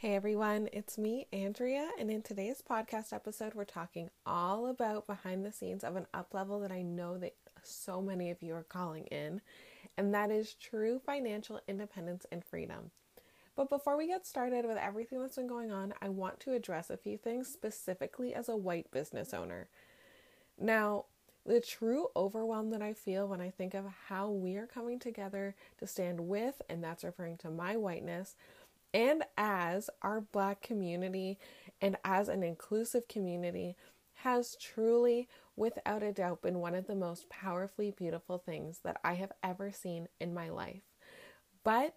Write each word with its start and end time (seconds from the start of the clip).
Hey 0.00 0.14
everyone, 0.14 0.68
it's 0.74 0.98
me, 0.98 1.26
Andrea, 1.32 1.88
and 1.98 2.10
in 2.10 2.20
today's 2.20 2.62
podcast 2.62 3.14
episode, 3.14 3.54
we're 3.54 3.64
talking 3.64 4.10
all 4.26 4.66
about 4.66 5.06
behind 5.06 5.42
the 5.42 5.50
scenes 5.50 5.82
of 5.82 5.96
an 5.96 6.06
up 6.12 6.34
level 6.34 6.60
that 6.60 6.70
I 6.70 6.82
know 6.82 7.16
that 7.16 7.34
so 7.62 8.02
many 8.02 8.30
of 8.30 8.42
you 8.42 8.54
are 8.54 8.62
calling 8.62 9.06
in, 9.06 9.40
and 9.96 10.12
that 10.12 10.30
is 10.30 10.52
true 10.52 10.98
financial 10.98 11.62
independence 11.66 12.26
and 12.30 12.44
freedom. 12.44 12.90
But 13.56 13.70
before 13.70 13.96
we 13.96 14.06
get 14.06 14.26
started 14.26 14.66
with 14.66 14.76
everything 14.76 15.18
that's 15.18 15.36
been 15.36 15.46
going 15.46 15.72
on, 15.72 15.94
I 16.02 16.10
want 16.10 16.40
to 16.40 16.52
address 16.52 16.90
a 16.90 16.98
few 16.98 17.16
things 17.16 17.48
specifically 17.48 18.34
as 18.34 18.50
a 18.50 18.56
white 18.56 18.90
business 18.90 19.32
owner. 19.32 19.70
Now, 20.60 21.06
the 21.46 21.60
true 21.60 22.08
overwhelm 22.14 22.68
that 22.70 22.82
I 22.82 22.92
feel 22.92 23.26
when 23.26 23.40
I 23.40 23.48
think 23.48 23.72
of 23.72 23.86
how 24.08 24.28
we 24.28 24.56
are 24.56 24.66
coming 24.66 24.98
together 24.98 25.54
to 25.78 25.86
stand 25.86 26.20
with, 26.20 26.60
and 26.68 26.84
that's 26.84 27.02
referring 27.02 27.38
to 27.38 27.50
my 27.50 27.78
whiteness, 27.78 28.34
and 28.96 29.24
as 29.36 29.90
our 30.00 30.22
Black 30.22 30.62
community 30.62 31.38
and 31.82 31.98
as 32.02 32.30
an 32.30 32.42
inclusive 32.42 33.06
community 33.08 33.76
has 34.20 34.56
truly, 34.56 35.28
without 35.54 36.02
a 36.02 36.12
doubt, 36.12 36.40
been 36.40 36.60
one 36.60 36.74
of 36.74 36.86
the 36.86 36.94
most 36.94 37.28
powerfully 37.28 37.90
beautiful 37.90 38.38
things 38.38 38.80
that 38.84 38.98
I 39.04 39.12
have 39.12 39.32
ever 39.42 39.70
seen 39.70 40.08
in 40.18 40.32
my 40.32 40.48
life. 40.48 40.80
But 41.62 41.94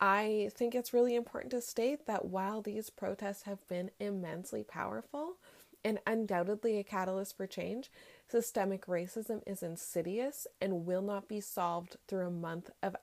I 0.00 0.50
think 0.56 0.74
it's 0.74 0.92
really 0.92 1.14
important 1.14 1.52
to 1.52 1.60
state 1.60 2.06
that 2.06 2.24
while 2.24 2.60
these 2.60 2.90
protests 2.90 3.42
have 3.42 3.64
been 3.68 3.92
immensely 4.00 4.64
powerful 4.64 5.36
and 5.84 6.00
undoubtedly 6.08 6.76
a 6.76 6.82
catalyst 6.82 7.36
for 7.36 7.46
change, 7.46 7.88
systemic 8.26 8.86
racism 8.86 9.42
is 9.46 9.62
insidious 9.62 10.48
and 10.60 10.86
will 10.86 11.02
not 11.02 11.28
be 11.28 11.40
solved 11.40 11.98
through 12.08 12.26
a 12.26 12.32
month 12.32 12.70
of 12.82 12.96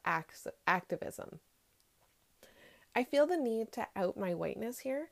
activism. 0.68 1.40
I 2.96 3.04
feel 3.04 3.28
the 3.28 3.38
need 3.38 3.72
to 3.74 3.88
out 3.96 4.18
my 4.18 4.34
whiteness 4.34 4.80
here. 4.80 5.10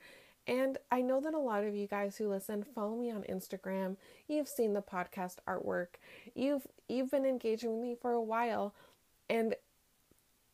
And 0.48 0.78
I 0.92 1.02
know 1.02 1.20
that 1.22 1.34
a 1.34 1.40
lot 1.40 1.64
of 1.64 1.76
you 1.76 1.88
guys 1.88 2.18
who 2.18 2.30
listen 2.30 2.64
follow 2.64 2.96
me 2.96 3.12
on 3.12 3.24
Instagram. 3.24 3.98
You've 4.28 4.48
seen 4.48 4.74
the 4.74 4.82
podcast 4.82 5.38
artwork. 5.48 5.98
You've 6.36 6.68
you've 6.88 7.10
been 7.10 7.26
engaging 7.26 7.74
with 7.74 7.82
me 7.82 7.96
for 8.00 8.12
a 8.12 8.22
while 8.22 8.76
and 9.30 9.56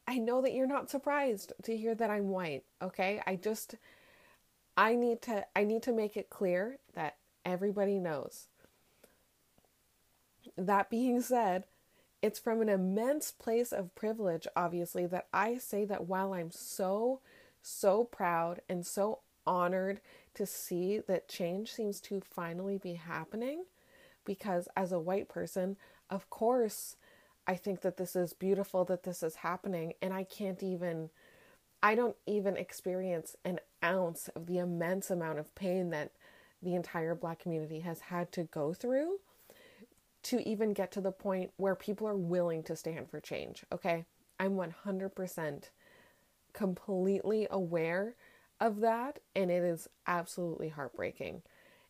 I 0.08 0.18
know 0.18 0.42
that 0.42 0.54
you're 0.54 0.68
not 0.68 0.90
surprised 0.90 1.54
to 1.64 1.78
hear 1.78 1.96
that 1.96 2.10
I'm 2.10 2.30
white, 2.30 2.64
okay? 2.82 3.22
I 3.26 3.36
just 3.36 3.76
I 4.76 4.96
need 4.96 5.22
to 5.24 5.46
I 5.56 5.64
need 5.64 5.84
to 5.84 5.94
make 5.94 6.18
it 6.18 6.30
clear 6.30 6.80
that 6.96 7.18
everybody 7.46 8.00
knows. 8.00 8.48
That 10.58 10.90
being 10.90 11.22
said, 11.22 11.66
it's 12.22 12.40
from 12.40 12.62
an 12.62 12.70
immense 12.70 13.32
place 13.32 13.72
of 13.72 13.96
privilege, 13.96 14.48
obviously, 14.56 15.06
that 15.08 15.28
I 15.34 15.58
say 15.58 15.86
that 15.86 16.08
while 16.08 16.34
I'm 16.34 16.52
so, 16.52 17.20
so 17.62 18.04
proud 18.04 18.62
and 18.70 18.86
so 18.86 19.20
honored 19.46 20.02
to 20.36 20.46
see 20.46 21.00
that 21.08 21.28
change 21.28 21.72
seems 21.72 22.00
to 22.02 22.22
finally 22.22 22.78
be 22.78 22.94
happening, 22.94 23.66
because 24.24 24.68
as 24.78 24.92
a 24.92 25.00
white 25.00 25.30
person, 25.30 25.78
of 26.10 26.30
course, 26.30 26.96
I 27.48 27.56
think 27.56 27.82
that 27.82 27.98
this 27.98 28.16
is 28.16 28.34
beautiful 28.34 28.86
that 28.86 29.04
this 29.04 29.24
is 29.24 29.36
happening, 29.36 29.94
and 30.02 30.14
I 30.14 30.24
can't 30.24 30.62
even, 30.62 31.10
I 31.82 31.96
don't 31.96 32.16
even 32.28 32.56
experience 32.56 33.36
an 33.44 33.60
ounce 33.84 34.30
of 34.36 34.46
the 34.46 34.60
immense 34.60 35.10
amount 35.10 35.40
of 35.40 35.56
pain 35.56 35.90
that 35.90 36.12
the 36.62 36.76
entire 36.76 37.16
black 37.16 37.40
community 37.40 37.80
has 37.80 38.02
had 38.02 38.32
to 38.34 38.44
go 38.44 38.74
through 38.74 39.18
to 40.24 40.48
even 40.48 40.74
get 40.74 40.92
to 40.92 41.02
the 41.02 41.12
point 41.12 41.52
where 41.58 41.76
people 41.76 42.08
are 42.08 42.16
willing 42.16 42.64
to 42.64 42.76
stand 42.76 43.10
for 43.10 43.20
change. 43.20 43.64
Okay. 43.72 44.06
I'm 44.40 44.54
100% 44.56 45.64
completely 46.54 47.48
aware 47.50 48.16
of 48.60 48.80
that, 48.80 49.20
and 49.36 49.52
it 49.52 49.64
is 49.64 49.88
absolutely 50.08 50.70
heartbreaking. 50.70 51.42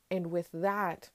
And 0.09 0.27
with 0.27 0.49
that, 0.53 1.09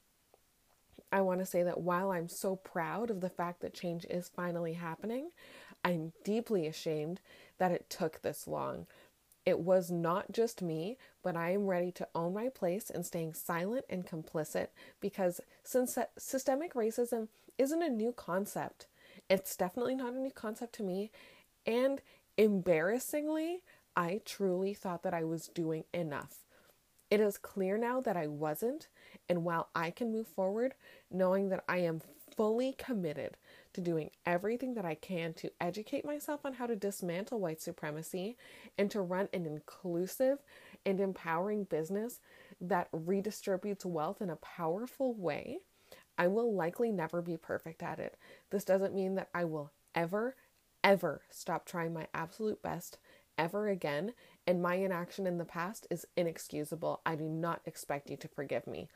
I 1.13 1.20
want 1.20 1.40
to 1.40 1.46
say 1.46 1.63
that 1.63 1.80
while 1.80 2.11
I'm 2.11 2.29
so 2.29 2.57
proud 2.57 3.11
of 3.11 3.20
the 3.20 3.30
fact 3.30 3.61
that 3.61 3.74
change 3.74 4.07
is 4.08 4.30
finally 4.35 4.74
happening, 4.74 5.30
I'm 5.85 6.13
deeply 6.24 6.67
ashamed 6.67 7.20
that 7.58 7.70
it 7.70 7.89
took 7.89 8.23
this 8.23 8.46
long 8.46 8.86
it 9.46 9.61
was 9.61 9.92
not 9.92 10.33
just 10.33 10.61
me, 10.61 10.98
but 11.23 11.36
I 11.36 11.52
am 11.52 11.68
ready 11.68 11.92
to 11.92 12.08
own 12.17 12.34
my 12.34 12.48
place 12.48 12.90
in 12.90 13.05
staying 13.05 13.34
silent 13.34 13.84
and 13.89 14.05
complicit 14.05 14.68
because 15.01 15.40
since 15.62 15.96
systemic 16.18 16.74
racism 16.74 17.29
isn't 17.57 17.83
a 17.83 17.89
new 17.89 18.12
concept, 18.12 18.89
it's 19.30 19.57
definitely 19.57 19.95
not 19.95 20.14
a 20.14 20.18
new 20.18 20.33
concept 20.33 20.74
to 20.74 20.83
me. 20.83 21.12
And 21.64 22.02
embarrassingly, 22.36 23.62
I 23.96 24.20
truly 24.24 24.74
thought 24.74 25.05
that 25.05 25.14
I 25.14 25.23
was 25.23 25.48
doing 25.48 25.84
enough. 25.95 26.40
It 27.08 27.20
is 27.20 27.39
clear 27.39 27.78
now 27.78 28.01
that 28.01 28.17
I 28.17 28.27
wasn't, 28.27 28.89
and 29.28 29.45
while 29.45 29.68
I 29.77 29.92
can 29.92 30.13
move 30.13 30.27
forward 30.27 30.74
knowing 31.08 31.51
that 31.51 31.64
I 31.68 31.78
am 31.78 32.02
fully 32.36 32.73
committed 32.77 33.36
to 33.77 33.83
doing 33.83 34.11
everything 34.25 34.75
that 34.75 34.87
I 34.87 34.95
can 34.95 35.35
to 35.35 35.51
educate 35.61 36.05
myself 36.05 36.41
on 36.45 36.55
how 36.55 36.67
to 36.67 36.75
dismantle 36.75 37.41
white 37.41 37.61
supremacy 37.61 38.39
and 38.79 38.91
to 38.91 39.03
run 39.03 39.29
an 39.35 39.45
inclusive 39.45 40.39
and 40.87 40.98
empowering 40.98 41.64
business 41.64 42.20
that 42.59 42.91
redistributes 42.91 43.85
wealth 43.85 44.23
in 44.23 44.31
a 44.31 44.37
powerful 44.37 45.14
way. 45.14 45.59
I 46.17 46.27
will 46.27 46.55
likely 46.55 46.91
never 46.91 47.20
be 47.20 47.37
perfect 47.37 47.83
at 47.83 47.98
it. 47.98 48.17
This 48.51 48.64
doesn't 48.64 48.95
mean 48.95 49.14
that 49.17 49.29
I 49.35 49.45
will 49.45 49.73
ever, 49.95 50.37
ever 50.83 51.20
stop 51.31 51.67
trying 51.67 51.93
my 51.93 52.07
absolute 52.14 52.63
best 52.63 52.97
ever 53.37 53.69
again, 53.69 54.14
and 54.47 54.63
my 54.63 54.77
inaction 54.77 55.27
in 55.27 55.37
the 55.37 55.45
past 55.45 55.87
is 55.91 56.07
inexcusable. 56.17 57.03
I 57.05 57.14
do 57.14 57.25
not 57.25 57.61
expect 57.67 58.08
you 58.08 58.17
to 58.17 58.29
forgive 58.29 58.67
me. 58.67 58.89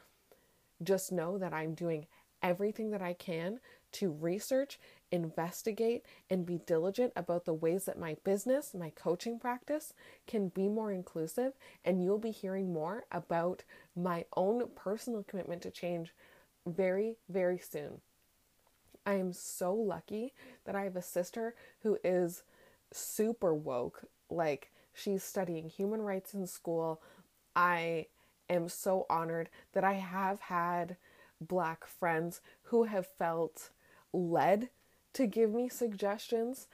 Just 0.82 1.12
know 1.12 1.36
that 1.36 1.52
I'm 1.52 1.74
doing 1.74 2.06
everything 2.42 2.90
that 2.92 3.02
I 3.02 3.12
can 3.12 3.60
to 3.92 4.10
research, 4.10 4.78
investigate, 5.10 6.04
and 6.28 6.46
be 6.46 6.58
diligent 6.66 7.12
about 7.16 7.44
the 7.44 7.54
ways 7.54 7.84
that 7.84 7.98
my 7.98 8.16
business, 8.24 8.74
my 8.74 8.90
coaching 8.90 9.38
practice 9.38 9.92
can 10.26 10.48
be 10.48 10.68
more 10.68 10.92
inclusive. 10.92 11.54
And 11.84 12.02
you'll 12.02 12.18
be 12.18 12.30
hearing 12.30 12.72
more 12.72 13.04
about 13.10 13.64
my 13.96 14.24
own 14.36 14.68
personal 14.74 15.22
commitment 15.22 15.62
to 15.62 15.70
change 15.70 16.14
very, 16.66 17.16
very 17.28 17.58
soon. 17.58 18.00
I 19.06 19.14
am 19.14 19.32
so 19.32 19.74
lucky 19.74 20.34
that 20.64 20.74
I 20.74 20.84
have 20.84 20.96
a 20.96 21.02
sister 21.02 21.54
who 21.82 21.98
is 22.04 22.42
super 22.92 23.54
woke. 23.54 24.04
Like, 24.28 24.70
she's 24.92 25.24
studying 25.24 25.68
human 25.68 26.02
rights 26.02 26.34
in 26.34 26.46
school. 26.46 27.00
I 27.56 28.06
am 28.48 28.68
so 28.68 29.06
honored 29.08 29.48
that 29.72 29.84
I 29.84 29.94
have 29.94 30.40
had 30.40 30.96
black 31.40 31.86
friends 31.86 32.40
who 32.64 32.84
have 32.84 33.06
felt 33.06 33.70
led 34.12 34.70
to 35.14 35.26
give 35.26 35.52
me 35.52 35.68
suggestions, 35.68 36.68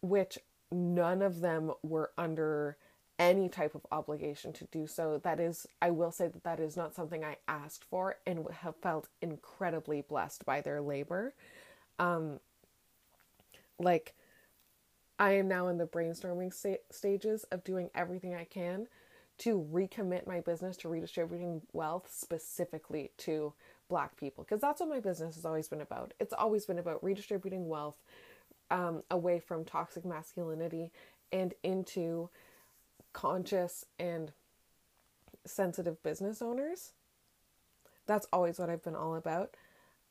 which 0.00 0.38
none 0.70 1.22
of 1.22 1.40
them 1.40 1.72
were 1.82 2.10
under 2.16 2.76
any 3.18 3.48
type 3.48 3.74
of 3.74 3.86
obligation 3.92 4.52
to 4.54 4.64
do 4.72 4.86
so. 4.86 5.20
That 5.22 5.40
is, 5.40 5.66
I 5.82 5.90
will 5.90 6.10
say 6.10 6.28
that 6.28 6.44
that 6.44 6.58
is 6.58 6.76
not 6.76 6.94
something 6.94 7.22
I 7.22 7.36
asked 7.46 7.84
for 7.84 8.16
and 8.26 8.46
have 8.62 8.76
felt 8.76 9.08
incredibly 9.20 10.00
blessed 10.00 10.46
by 10.46 10.62
their 10.62 10.80
labor. 10.80 11.34
Um, 11.98 12.40
like, 13.78 14.14
I 15.18 15.32
am 15.32 15.48
now 15.48 15.68
in 15.68 15.76
the 15.76 15.86
brainstorming 15.86 16.54
st- 16.54 16.80
stages 16.90 17.44
of 17.44 17.62
doing 17.62 17.90
everything 17.94 18.34
I 18.34 18.44
can 18.44 18.86
to 19.38 19.66
recommit 19.70 20.26
my 20.26 20.40
business 20.40 20.78
to 20.78 20.88
redistributing 20.88 21.60
wealth 21.74 22.08
specifically 22.10 23.10
to 23.18 23.52
black 23.90 24.16
people 24.16 24.44
because 24.44 24.62
that's 24.62 24.80
what 24.80 24.88
my 24.88 25.00
business 25.00 25.34
has 25.34 25.44
always 25.44 25.68
been 25.68 25.82
about. 25.82 26.14
It's 26.18 26.32
always 26.32 26.64
been 26.64 26.78
about 26.78 27.04
redistributing 27.04 27.68
wealth 27.68 27.96
um, 28.70 29.02
away 29.10 29.38
from 29.40 29.64
toxic 29.66 30.06
masculinity 30.06 30.90
and 31.30 31.52
into 31.62 32.30
conscious 33.12 33.84
and 33.98 34.32
sensitive 35.44 36.02
business 36.02 36.40
owners. 36.40 36.92
That's 38.06 38.26
always 38.32 38.58
what 38.58 38.70
I've 38.70 38.82
been 38.82 38.96
all 38.96 39.14
about. 39.14 39.56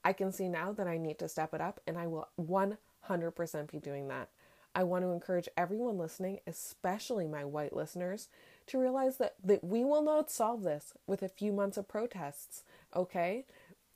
I 0.04 0.13
can 0.13 0.31
see 0.31 0.48
now 0.48 0.71
that 0.74 0.88
I 0.88 0.98
need 0.98 1.19
to 1.19 1.27
step 1.27 1.54
it 1.54 1.62
up, 1.62 1.81
and 1.86 1.98
I 1.98 2.07
will 2.07 2.30
100% 2.39 3.71
be 3.71 3.80
doing 3.80 4.07
that. 4.07 4.30
I 4.75 4.83
want 4.83 5.04
to 5.04 5.12
encourage 5.12 5.50
everyone 5.57 5.98
listening, 5.98 6.39
especially 6.45 7.27
my 7.27 7.44
white 7.44 7.75
listeners, 7.75 8.30
to 8.68 8.77
realize 8.77 9.18
that, 9.18 9.36
that 9.44 9.63
we 9.63 9.83
will 9.83 10.04
not 10.04 10.30
solve 10.31 10.63
this 10.63 10.94
with 11.07 11.24
a 11.24 11.27
few 11.27 11.51
months 11.51 11.75
of 11.75 11.88
protests, 11.88 12.63
okay? 12.95 13.45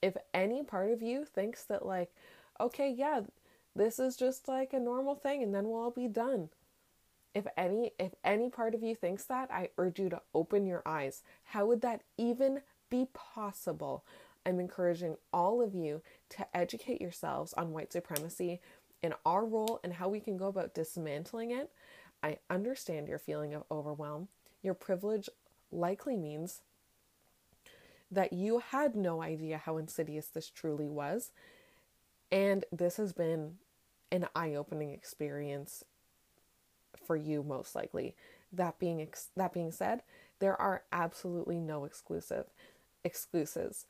If 0.04 0.18
any 0.34 0.62
part 0.62 0.92
of 0.92 1.02
you 1.02 1.24
thinks 1.26 1.64
that 1.64 1.86
like 1.86 2.12
okay 2.60 2.94
yeah 2.96 3.22
this 3.76 4.00
is 4.00 4.16
just 4.16 4.48
like 4.48 4.74
a 4.74 4.80
normal 4.80 5.16
thing 5.16 5.42
and 5.42 5.54
then 5.54 5.68
we'll 5.68 5.82
all 5.82 5.92
be 5.92 6.08
done. 6.08 6.50
If 7.34 7.48
any 7.58 7.92
if 7.98 8.14
any 8.24 8.50
part 8.50 8.76
of 8.76 8.84
you 8.84 8.96
thinks 8.96 9.24
that 9.26 9.50
i 9.52 9.70
urge 9.78 10.00
you 10.00 10.10
to 10.10 10.22
open 10.36 10.68
your 10.68 10.84
eyes. 10.86 11.24
How 11.46 11.66
would 11.66 11.82
that 11.82 12.04
even 12.18 12.62
be 12.90 13.08
possible? 13.14 14.06
I'm 14.46 14.60
encouraging 14.60 15.16
all 15.32 15.62
of 15.62 15.74
you 15.74 16.02
to 16.30 16.46
educate 16.56 17.02
yourselves 17.02 17.54
on 17.54 17.72
white 17.72 17.94
supremacy 17.94 18.60
and 19.02 19.16
our 19.26 19.46
role 19.46 19.80
and 19.84 19.94
how 19.94 20.10
we 20.10 20.20
can 20.20 20.38
go 20.38 20.48
about 20.48 20.76
dismantling 20.76 21.52
it. 21.52 21.72
I 22.22 22.38
understand 22.50 23.08
your 23.08 23.20
feeling 23.20 23.54
of 23.54 23.64
overwhelm. 23.72 24.28
Your 24.62 24.74
privilege 24.74 25.30
likely 25.72 26.16
means 26.16 26.62
that 28.14 28.34
you 28.34 28.60
had 28.60 28.96
no 28.96 29.22
idea 29.22 29.58
how 29.58 29.78
insidious 29.78 30.28
this 30.28 30.50
truly 30.50 30.88
was. 30.88 31.32
And 32.32 32.66
this 32.72 32.98
has 32.98 33.14
been 33.14 33.56
an 34.12 34.28
eye 34.36 34.56
opening 34.56 34.92
experience 34.92 35.84
for 37.06 37.16
you, 37.16 37.44
most 37.44 37.76
likely. 37.76 38.16
That 38.52 38.80
being, 38.80 39.02
ex- 39.02 39.30
that 39.36 39.54
being 39.54 39.72
said, 39.72 40.04
there 40.40 40.60
are 40.60 40.84
absolutely 40.92 41.60
no 41.60 41.86
exclusive 41.86 42.46
excuses. 43.04 43.86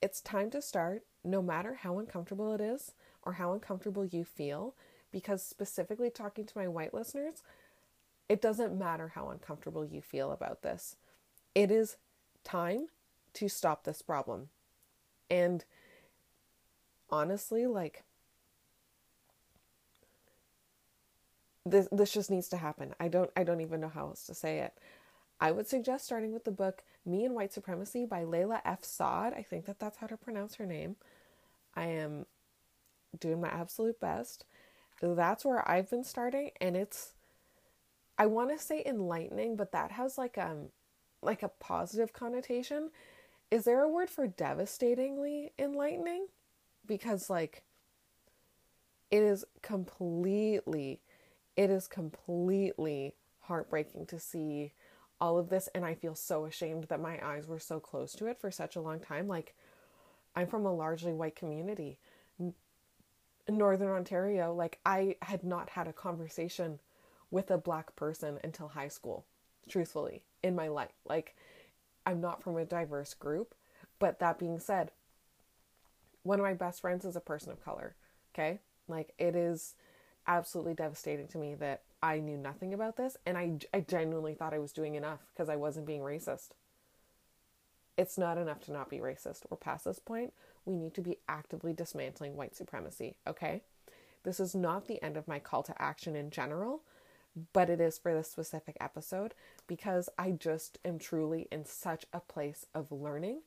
It's 0.00 0.20
time 0.20 0.50
to 0.50 0.62
start, 0.62 1.04
no 1.24 1.42
matter 1.42 1.74
how 1.82 1.98
uncomfortable 1.98 2.54
it 2.54 2.60
is 2.60 2.92
or 3.22 3.34
how 3.34 3.52
uncomfortable 3.52 4.04
you 4.04 4.24
feel, 4.24 4.74
because 5.10 5.42
specifically 5.42 6.10
talking 6.10 6.44
to 6.46 6.58
my 6.58 6.68
white 6.68 6.94
listeners, 6.94 7.42
it 8.28 8.40
doesn't 8.40 8.78
matter 8.78 9.12
how 9.14 9.30
uncomfortable 9.30 9.84
you 9.84 10.00
feel 10.00 10.30
about 10.30 10.62
this. 10.62 10.96
It 11.54 11.70
is 11.70 11.96
time 12.44 12.88
to 13.38 13.48
stop 13.48 13.84
this 13.84 14.02
problem. 14.02 14.48
And 15.30 15.64
honestly, 17.10 17.66
like, 17.66 18.04
this 21.64 21.88
this 21.92 22.12
just 22.12 22.30
needs 22.30 22.48
to 22.48 22.56
happen. 22.56 22.94
I 22.98 23.08
don't 23.08 23.30
I 23.36 23.44
don't 23.44 23.60
even 23.60 23.80
know 23.80 23.88
how 23.88 24.06
else 24.06 24.24
to 24.26 24.34
say 24.34 24.60
it. 24.60 24.72
I 25.40 25.52
would 25.52 25.68
suggest 25.68 26.06
starting 26.06 26.32
with 26.32 26.44
the 26.44 26.50
book 26.50 26.82
Me 27.06 27.24
and 27.24 27.34
White 27.34 27.52
Supremacy 27.52 28.06
by 28.06 28.24
Layla 28.24 28.60
F. 28.64 28.84
Saad. 28.84 29.34
I 29.34 29.42
think 29.42 29.66
that 29.66 29.78
that's 29.78 29.98
how 29.98 30.06
to 30.06 30.16
pronounce 30.16 30.56
her 30.56 30.66
name. 30.66 30.96
I 31.74 31.86
am 31.86 32.26
doing 33.18 33.40
my 33.40 33.48
absolute 33.48 34.00
best. 34.00 34.44
That's 35.00 35.44
where 35.44 35.68
I've 35.68 35.90
been 35.90 36.04
starting 36.04 36.50
and 36.60 36.76
it's 36.76 37.12
I 38.18 38.26
want 38.26 38.50
to 38.50 38.58
say 38.58 38.82
enlightening, 38.84 39.56
but 39.56 39.72
that 39.72 39.92
has 39.92 40.18
like 40.18 40.38
um 40.38 40.70
like 41.22 41.42
a 41.42 41.48
positive 41.48 42.12
connotation. 42.12 42.90
Is 43.50 43.64
there 43.64 43.82
a 43.82 43.88
word 43.88 44.10
for 44.10 44.26
devastatingly 44.26 45.52
enlightening? 45.58 46.26
Because 46.86 47.30
like 47.30 47.62
it 49.10 49.22
is 49.22 49.44
completely 49.62 51.00
it 51.56 51.70
is 51.70 51.88
completely 51.88 53.14
heartbreaking 53.40 54.06
to 54.06 54.18
see 54.18 54.72
all 55.20 55.38
of 55.38 55.48
this 55.48 55.68
and 55.74 55.84
I 55.84 55.94
feel 55.94 56.14
so 56.14 56.44
ashamed 56.44 56.84
that 56.84 57.00
my 57.00 57.18
eyes 57.24 57.46
were 57.46 57.58
so 57.58 57.80
close 57.80 58.12
to 58.12 58.26
it 58.26 58.38
for 58.40 58.50
such 58.50 58.76
a 58.76 58.80
long 58.80 59.00
time. 59.00 59.26
Like 59.26 59.54
I'm 60.36 60.46
from 60.46 60.66
a 60.66 60.74
largely 60.74 61.12
white 61.12 61.36
community. 61.36 61.98
Northern 63.48 63.88
Ontario, 63.88 64.54
like 64.54 64.78
I 64.84 65.16
had 65.22 65.42
not 65.42 65.70
had 65.70 65.88
a 65.88 65.92
conversation 65.92 66.78
with 67.30 67.50
a 67.50 67.58
black 67.58 67.94
person 67.96 68.38
until 68.44 68.68
high 68.68 68.88
school, 68.88 69.24
truthfully, 69.68 70.22
in 70.42 70.54
my 70.54 70.68
life. 70.68 70.92
Like, 71.04 71.36
I'm 72.08 72.22
not 72.22 72.42
from 72.42 72.56
a 72.56 72.64
diverse 72.64 73.12
group, 73.12 73.54
but 73.98 74.18
that 74.18 74.38
being 74.38 74.58
said, 74.58 74.92
one 76.22 76.38
of 76.40 76.42
my 76.42 76.54
best 76.54 76.80
friends 76.80 77.04
is 77.04 77.16
a 77.16 77.20
person 77.20 77.52
of 77.52 77.62
color. 77.62 77.96
Okay. 78.34 78.60
Like, 78.88 79.12
it 79.18 79.36
is 79.36 79.74
absolutely 80.26 80.72
devastating 80.72 81.28
to 81.28 81.38
me 81.38 81.54
that 81.56 81.82
I 82.02 82.20
knew 82.20 82.38
nothing 82.38 82.72
about 82.72 82.96
this 82.96 83.18
and 83.26 83.36
I, 83.36 83.58
I 83.74 83.80
genuinely 83.80 84.32
thought 84.32 84.54
I 84.54 84.58
was 84.58 84.72
doing 84.72 84.94
enough 84.94 85.20
because 85.34 85.50
I 85.50 85.56
wasn't 85.56 85.86
being 85.86 86.00
racist. 86.00 86.50
It's 87.98 88.16
not 88.16 88.38
enough 88.38 88.60
to 88.62 88.72
not 88.72 88.88
be 88.88 89.00
racist. 89.00 89.42
We're 89.50 89.58
past 89.58 89.84
this 89.84 89.98
point. 89.98 90.32
We 90.64 90.76
need 90.76 90.94
to 90.94 91.02
be 91.02 91.18
actively 91.28 91.74
dismantling 91.74 92.36
white 92.36 92.56
supremacy, 92.56 93.16
okay? 93.26 93.60
This 94.22 94.40
is 94.40 94.54
not 94.54 94.86
the 94.86 95.02
end 95.02 95.18
of 95.18 95.28
my 95.28 95.40
call 95.40 95.62
to 95.64 95.82
action 95.82 96.16
in 96.16 96.30
general, 96.30 96.80
but 97.52 97.70
it 97.70 97.80
is 97.80 97.98
for 97.98 98.14
this 98.14 98.30
specific 98.30 98.76
episode 98.80 99.34
because 99.66 100.08
I 100.18 100.32
just 100.32 100.78
am 100.84 100.98
truly 100.98 101.48
in 101.50 101.64
such 101.64 102.06
a 102.12 102.20
place 102.20 102.66
of 102.74 102.92
learning 102.92 103.42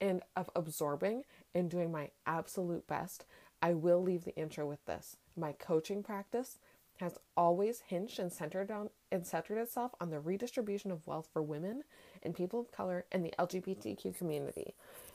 and 0.00 0.22
of 0.36 0.50
absorbing 0.54 1.24
and 1.54 1.70
doing 1.70 1.90
my 1.90 2.10
absolute 2.26 2.86
best. 2.86 3.24
I 3.62 3.72
will 3.72 4.02
leave 4.02 4.24
the 4.24 4.36
intro 4.36 4.66
with 4.66 4.84
this. 4.84 5.16
My 5.36 5.52
coaching 5.52 6.02
practice 6.02 6.58
has 7.00 7.18
always 7.36 7.80
hinged 7.88 8.18
and 8.18 8.32
centered 8.32 8.70
on 8.70 8.90
and 9.10 9.26
centered 9.26 9.58
itself 9.58 9.92
on 10.00 10.10
the 10.10 10.20
redistribution 10.20 10.90
of 10.90 11.06
wealth 11.06 11.28
for 11.32 11.42
women 11.42 11.82
and 12.22 12.34
people 12.34 12.60
of 12.60 12.70
color 12.70 13.04
and 13.10 13.24
the 13.24 13.34
LGBTQ 13.38 14.16
community. 14.16 14.74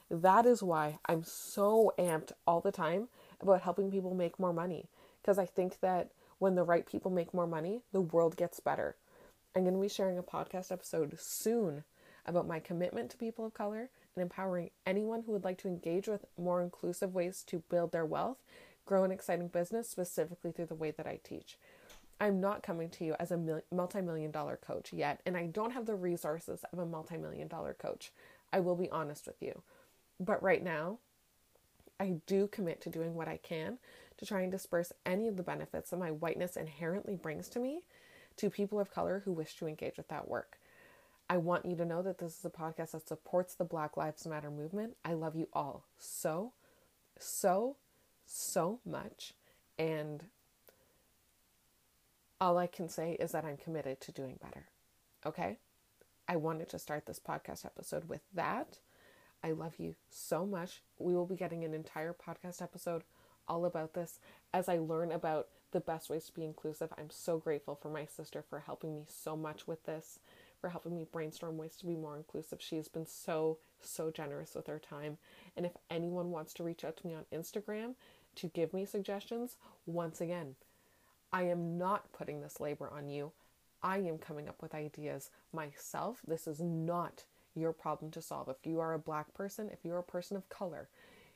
That 0.10 0.46
is 0.46 0.64
why 0.64 1.00
I'm 1.06 1.24
so 1.24 1.94
amped 1.98 2.32
all 2.48 2.62
the 2.62 2.72
time 2.72 3.08
about 3.42 3.62
helping 3.62 3.92
people 3.92 4.14
make 4.14 4.40
more 4.40 4.54
money 4.54 4.90
because 5.22 5.38
I 5.38 5.46
think 5.46 5.80
that 5.82 6.10
when 6.40 6.56
the 6.56 6.64
right 6.64 6.86
people 6.86 7.12
make 7.12 7.34
more 7.34 7.48
money, 7.48 7.82
the 7.92 8.02
world 8.02 8.36
gets 8.36 8.60
better. 8.60 8.96
I'm 9.56 9.64
going 9.64 9.76
to 9.76 9.82
be 9.82 9.90
sharing 9.90 10.18
a 10.18 10.24
podcast 10.24 10.72
episode 10.72 11.14
soon 11.20 11.84
about 12.26 12.48
my 12.48 12.60
commitment 12.60 13.12
to 13.12 13.18
people 13.18 13.46
of 13.46 13.54
color 13.54 13.90
and 14.16 14.22
empowering 14.24 14.70
anyone 14.86 15.24
who 15.24 15.34
would 15.34 15.44
like 15.44 15.58
to 15.60 15.68
engage 15.68 16.08
with 16.08 16.26
more 16.38 16.62
inclusive 16.62 17.14
ways 17.14 17.44
to 17.48 17.64
build 17.70 17.92
their 17.92 18.06
wealth, 18.06 18.38
grow 18.86 19.04
an 19.04 19.12
exciting 19.12 19.48
business, 19.48 19.90
specifically 19.90 20.52
through 20.52 20.68
the 20.68 20.76
way 20.76 20.92
that 20.92 21.08
I 21.08 21.20
teach. 21.24 21.58
I'm 22.22 22.40
not 22.42 22.64
coming 22.64 22.90
to 22.92 23.06
you 23.06 23.16
as 23.20 23.32
a 23.32 23.62
multi 23.72 24.02
million 24.02 24.32
dollar 24.32 24.58
coach 24.58 24.92
yet, 24.92 25.22
and 25.26 25.38
I 25.38 25.46
don't 25.46 25.72
have 25.72 25.86
the 25.86 25.96
resources 25.96 26.64
of 26.72 26.80
a 26.80 26.86
multi 26.86 27.18
million 27.18 27.48
dollar 27.48 27.74
coach. 27.74 28.12
I 28.52 28.60
will 28.60 28.76
be 28.76 28.90
honest 28.90 29.26
with 29.26 29.42
you. 29.42 29.62
But 30.20 30.44
right 30.44 30.64
now, 30.64 31.00
I 32.00 32.16
do 32.28 32.48
commit 32.48 32.82
to 32.82 32.90
doing 32.90 33.16
what 33.16 33.28
I 33.28 33.38
can 33.38 33.78
to 34.20 34.26
try 34.26 34.42
and 34.42 34.52
disperse 34.52 34.92
any 35.06 35.30
of 35.30 35.38
the 35.38 35.44
benefits 35.44 35.90
that 35.90 35.98
my 35.98 36.12
whiteness 36.12 36.58
inherently 36.58 37.16
brings 37.16 37.48
to 37.50 37.60
me 37.60 37.84
to 38.36 38.50
people 38.50 38.80
of 38.80 38.92
color 38.92 39.22
who 39.24 39.32
wish 39.32 39.56
to 39.56 39.66
engage 39.66 39.96
with 39.96 40.10
that 40.10 40.28
work. 40.28 40.58
I 41.30 41.38
want 41.38 41.66
you 41.66 41.76
to 41.78 41.86
know 41.86 42.02
that 42.02 42.18
this 42.18 42.38
is 42.38 42.46
a 42.46 42.50
podcast 42.50 42.92
that 42.92 43.08
supports 43.08 43.54
the 43.54 43.64
Black 43.64 43.96
Lives 43.96 44.28
Matter 44.28 44.52
movement. 44.52 44.98
I 45.06 45.14
love 45.14 45.36
you 45.36 45.48
all 45.54 45.86
so, 45.98 46.52
so, 47.18 47.78
so 48.26 48.80
much. 48.86 49.34
And 49.78 50.26
all 52.42 52.58
I 52.58 52.68
can 52.68 52.90
say 52.90 53.14
is 53.20 53.32
that 53.32 53.46
I'm 53.46 53.58
committed 53.58 54.02
to 54.02 54.12
doing 54.12 54.38
better. 54.42 54.66
Okay? 55.26 55.58
I 56.28 56.36
wanted 56.36 56.68
to 56.70 56.80
start 56.80 57.06
this 57.06 57.20
podcast 57.20 57.66
episode 57.66 58.10
with 58.10 58.22
that. 58.34 58.80
I 59.42 59.52
love 59.52 59.76
you 59.78 59.96
so 60.10 60.46
much. 60.46 60.82
We 60.98 61.14
will 61.14 61.26
be 61.26 61.38
getting 61.38 61.64
an 61.64 61.74
entire 61.74 62.14
podcast 62.14 62.62
episode 62.62 63.04
all 63.50 63.66
about 63.66 63.94
this 63.94 64.20
as 64.54 64.70
I 64.70 64.78
learn 64.78 65.12
about 65.12 65.48
the 65.72 65.80
best 65.80 66.10
ways 66.10 66.26
to 66.26 66.34
be 66.34 66.44
inclusive. 66.44 66.94
I'm 66.98 67.10
so 67.10 67.38
grateful 67.38 67.76
for 67.76 67.90
my 67.90 68.06
sister 68.06 68.44
for 68.50 68.60
helping 68.60 68.96
me 68.96 69.04
so 69.08 69.36
much 69.36 69.68
with 69.68 69.84
this, 69.86 70.20
for 70.60 70.70
helping 70.70 70.96
me 70.96 71.06
brainstorm 71.12 71.58
ways 71.58 71.76
to 71.78 71.86
be 71.86 71.96
more 71.96 72.18
inclusive. 72.18 72.62
She 72.62 72.78
has 72.78 72.88
been 72.88 73.06
so, 73.06 73.58
so 73.82 74.12
generous 74.12 74.56
with 74.56 74.68
her 74.68 74.80
time. 74.80 75.18
And 75.56 75.66
if 75.66 75.74
anyone 75.90 76.32
wants 76.32 76.54
to 76.56 76.64
reach 76.64 76.84
out 76.84 76.98
to 76.98 77.08
me 77.08 77.14
on 77.14 77.26
Instagram 77.34 77.96
to 78.36 78.48
give 78.48 78.74
me 78.74 78.86
suggestions, 78.86 79.58
once 79.86 80.22
again, 80.22 80.56
I 81.32 81.44
am 81.44 81.78
not 81.78 82.12
putting 82.14 82.42
this 82.42 82.60
labor 82.60 82.90
on 82.92 83.10
you. 83.10 83.32
I 83.84 84.00
am 84.00 84.18
coming 84.18 84.50
up 84.50 84.62
with 84.62 84.74
ideas 84.74 85.30
myself. 85.54 86.22
This 86.28 86.48
is 86.48 86.60
not 86.60 87.24
your 87.56 87.74
problem 87.74 88.12
to 88.12 88.22
solve. 88.22 88.50
If 88.50 88.66
you 88.66 88.80
are 88.80 88.94
a 88.94 89.00
black 89.00 89.34
person, 89.34 89.70
if 89.72 89.80
you're 89.84 90.00
a 90.00 90.04
person 90.04 90.36
of 90.36 90.50
color, 90.50 90.90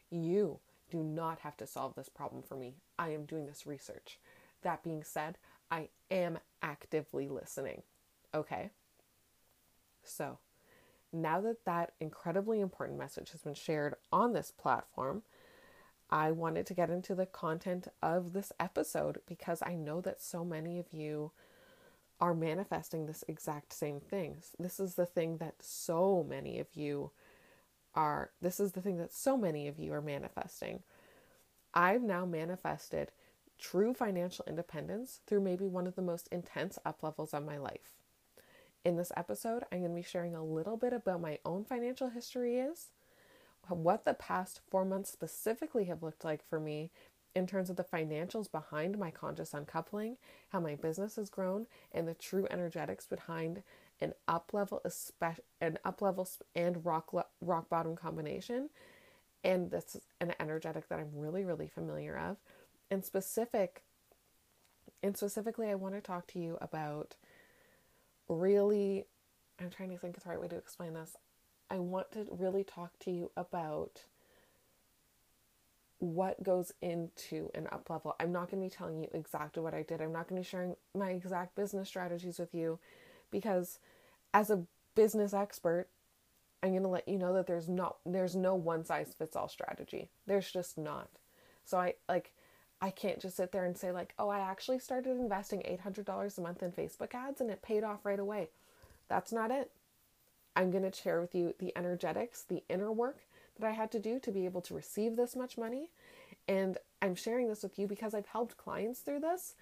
you 0.09 0.59
do 0.93 1.01
not 1.01 1.39
have 1.39 1.57
to 1.57 1.65
solve 1.65 1.95
this 1.95 2.07
problem 2.07 2.43
for 2.43 2.55
me. 2.55 2.75
I 2.99 3.09
am 3.09 3.25
doing 3.25 3.47
this 3.47 3.65
research. 3.65 4.19
That 4.61 4.83
being 4.83 5.03
said, 5.03 5.39
I 5.71 5.89
am 6.11 6.37
actively 6.61 7.27
listening. 7.27 7.81
Okay? 8.33 8.69
So, 10.03 10.37
now 11.11 11.41
that 11.41 11.65
that 11.65 11.93
incredibly 11.99 12.59
important 12.59 12.99
message 12.99 13.31
has 13.31 13.41
been 13.41 13.55
shared 13.55 13.95
on 14.11 14.33
this 14.33 14.51
platform, 14.51 15.23
I 16.11 16.29
wanted 16.29 16.67
to 16.67 16.75
get 16.75 16.91
into 16.91 17.15
the 17.15 17.25
content 17.25 17.87
of 18.03 18.33
this 18.33 18.51
episode 18.59 19.19
because 19.27 19.63
I 19.65 19.73
know 19.73 19.99
that 20.01 20.21
so 20.21 20.45
many 20.45 20.77
of 20.77 20.93
you 20.93 21.31
are 22.21 22.35
manifesting 22.35 23.07
this 23.07 23.23
exact 23.27 23.73
same 23.73 23.99
things. 23.99 24.51
This 24.59 24.79
is 24.79 24.93
the 24.93 25.07
thing 25.07 25.37
that 25.37 25.55
so 25.59 26.23
many 26.27 26.59
of 26.59 26.67
you 26.75 27.09
are 27.95 28.31
this 28.41 28.59
is 28.59 28.71
the 28.71 28.81
thing 28.81 28.97
that 28.97 29.13
so 29.13 29.37
many 29.37 29.67
of 29.67 29.79
you 29.79 29.93
are 29.93 30.01
manifesting. 30.01 30.83
I've 31.73 32.03
now 32.03 32.25
manifested 32.25 33.11
true 33.59 33.93
financial 33.93 34.45
independence 34.47 35.21
through 35.25 35.41
maybe 35.41 35.65
one 35.65 35.87
of 35.87 35.95
the 35.95 36.01
most 36.01 36.27
intense 36.31 36.77
up 36.85 37.03
levels 37.03 37.33
of 37.33 37.45
my 37.45 37.57
life. 37.57 37.93
In 38.83 38.97
this 38.97 39.11
episode, 39.15 39.63
I'm 39.71 39.79
going 39.79 39.91
to 39.91 39.95
be 39.95 40.01
sharing 40.01 40.35
a 40.35 40.43
little 40.43 40.75
bit 40.75 40.91
about 40.91 41.21
my 41.21 41.39
own 41.45 41.63
financial 41.63 42.09
history 42.09 42.57
is, 42.57 42.87
what 43.69 44.03
the 44.03 44.13
past 44.13 44.59
4 44.69 44.83
months 44.83 45.09
specifically 45.09 45.85
have 45.85 46.03
looked 46.03 46.25
like 46.25 46.47
for 46.47 46.59
me 46.59 46.91
in 47.33 47.47
terms 47.47 47.69
of 47.69 47.77
the 47.77 47.83
financials 47.83 48.51
behind 48.51 48.99
my 48.99 49.09
conscious 49.09 49.53
uncoupling, 49.53 50.17
how 50.49 50.59
my 50.59 50.75
business 50.75 51.15
has 51.15 51.29
grown, 51.29 51.65
and 51.91 52.07
the 52.07 52.13
true 52.13 52.45
energetics 52.51 53.07
behind 53.07 53.63
an 54.03 54.13
up 54.27 54.51
level, 54.53 54.81
an 55.61 55.79
up 55.85 56.01
level 56.03 56.29
and 56.55 56.85
rock 56.85 57.11
rock 57.41 57.69
bottom 57.69 57.95
combination, 57.97 58.69
and 59.43 59.71
that's 59.71 59.97
an 60.21 60.33
energetic 60.39 60.89
that 60.89 60.99
I'm 60.99 61.11
really 61.15 61.45
really 61.45 61.67
familiar 61.69 62.17
of, 62.17 62.37
and 62.91 63.05
specific 63.05 63.83
And 65.03 65.17
specifically, 65.17 65.69
I 65.69 65.75
want 65.75 65.95
to 65.95 66.01
talk 66.01 66.27
to 66.29 66.39
you 66.39 66.57
about 66.61 67.15
really, 68.29 69.05
I'm 69.61 69.69
trying 69.69 69.91
to 69.91 69.97
think 69.97 70.17
of 70.17 70.23
the 70.23 70.29
right 70.29 70.41
way 70.41 70.47
to 70.49 70.57
explain 70.57 70.93
this. 70.95 71.17
I 71.69 71.79
want 71.79 72.11
to 72.13 72.27
really 72.31 72.63
talk 72.63 72.99
to 73.01 73.11
you 73.11 73.31
about 73.37 74.01
what 75.99 76.43
goes 76.43 76.73
into 76.81 77.49
an 77.55 77.67
up 77.71 77.89
level. 77.89 78.15
I'm 78.19 78.31
not 78.33 78.51
going 78.51 78.61
to 78.63 78.69
be 78.69 78.75
telling 78.75 79.01
you 79.01 79.09
exactly 79.13 79.63
what 79.63 79.73
I 79.73 79.83
did. 79.83 80.01
I'm 80.01 80.13
not 80.13 80.27
going 80.27 80.41
to 80.41 80.47
be 80.47 80.49
sharing 80.51 80.75
my 80.95 81.11
exact 81.11 81.55
business 81.55 81.87
strategies 81.89 82.39
with 82.39 82.53
you 82.53 82.79
because 83.31 83.79
as 84.33 84.49
a 84.49 84.63
business 84.95 85.33
expert, 85.33 85.87
I'm 86.61 86.71
going 86.71 86.83
to 86.83 86.89
let 86.89 87.07
you 87.07 87.17
know 87.17 87.33
that 87.33 87.47
there's 87.47 87.67
not 87.67 87.97
there's 88.05 88.35
no 88.35 88.55
one 88.55 88.85
size 88.85 89.13
fits 89.17 89.35
all 89.35 89.49
strategy. 89.49 90.09
There's 90.25 90.51
just 90.51 90.77
not. 90.77 91.09
So 91.65 91.79
I 91.79 91.95
like 92.07 92.33
I 92.81 92.89
can't 92.89 93.19
just 93.19 93.37
sit 93.37 93.51
there 93.51 93.65
and 93.65 93.77
say 93.77 93.91
like, 93.91 94.13
"Oh, 94.19 94.29
I 94.29 94.39
actually 94.39 94.79
started 94.79 95.17
investing 95.17 95.61
$800 95.61 96.37
a 96.37 96.41
month 96.41 96.63
in 96.63 96.71
Facebook 96.71 97.13
ads 97.13 97.41
and 97.41 97.49
it 97.49 97.61
paid 97.61 97.83
off 97.83 98.05
right 98.05 98.19
away." 98.19 98.49
That's 99.07 99.31
not 99.31 99.51
it. 99.51 99.71
I'm 100.55 100.71
going 100.71 100.89
to 100.89 100.95
share 100.95 101.19
with 101.19 101.33
you 101.35 101.53
the 101.59 101.73
energetics, 101.77 102.43
the 102.43 102.63
inner 102.69 102.91
work 102.91 103.19
that 103.59 103.67
I 103.67 103.71
had 103.71 103.91
to 103.91 103.99
do 103.99 104.19
to 104.19 104.31
be 104.31 104.45
able 104.45 104.61
to 104.61 104.73
receive 104.73 105.15
this 105.15 105.35
much 105.35 105.57
money. 105.57 105.89
And 106.47 106.77
I'm 107.01 107.15
sharing 107.15 107.47
this 107.47 107.63
with 107.63 107.79
you 107.79 107.87
because 107.87 108.13
I've 108.13 108.27
helped 108.27 108.57
clients 108.57 108.99
through 108.99 109.21
this 109.21 109.55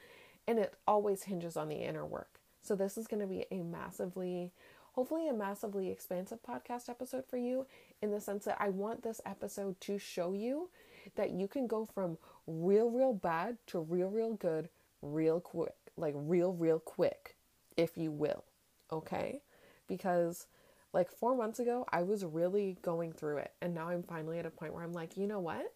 and 0.47 0.59
it 0.59 0.75
always 0.87 1.23
hinges 1.23 1.55
on 1.55 1.69
the 1.69 1.77
inner 1.77 2.05
work. 2.05 2.40
So 2.61 2.75
this 2.75 2.97
is 2.97 3.07
going 3.07 3.21
to 3.21 3.27
be 3.27 3.45
a 3.51 3.63
massively 3.63 4.51
hopefully 4.93 5.29
a 5.29 5.33
massively 5.33 5.89
expansive 5.89 6.39
podcast 6.43 6.89
episode 6.89 7.25
for 7.25 7.37
you 7.37 7.65
in 8.01 8.11
the 8.11 8.19
sense 8.19 8.43
that 8.43 8.57
I 8.59 8.67
want 8.67 9.03
this 9.03 9.21
episode 9.25 9.79
to 9.81 9.97
show 9.97 10.33
you 10.33 10.69
that 11.15 11.29
you 11.31 11.47
can 11.47 11.65
go 11.65 11.85
from 11.85 12.17
real 12.45 12.89
real 12.89 13.13
bad 13.13 13.57
to 13.67 13.79
real 13.79 14.09
real 14.09 14.33
good 14.33 14.67
real 15.01 15.39
quick 15.39 15.73
like 15.95 16.13
real 16.17 16.51
real 16.51 16.79
quick 16.79 17.37
if 17.77 17.97
you 17.97 18.11
will 18.11 18.43
okay 18.91 19.41
because 19.87 20.47
like 20.93 21.09
four 21.09 21.35
months 21.35 21.59
ago, 21.59 21.85
I 21.91 22.03
was 22.03 22.25
really 22.25 22.77
going 22.81 23.13
through 23.13 23.37
it. 23.37 23.53
And 23.61 23.73
now 23.73 23.89
I'm 23.89 24.03
finally 24.03 24.39
at 24.39 24.45
a 24.45 24.49
point 24.49 24.73
where 24.73 24.83
I'm 24.83 24.93
like, 24.93 25.17
you 25.17 25.27
know 25.27 25.39
what? 25.39 25.73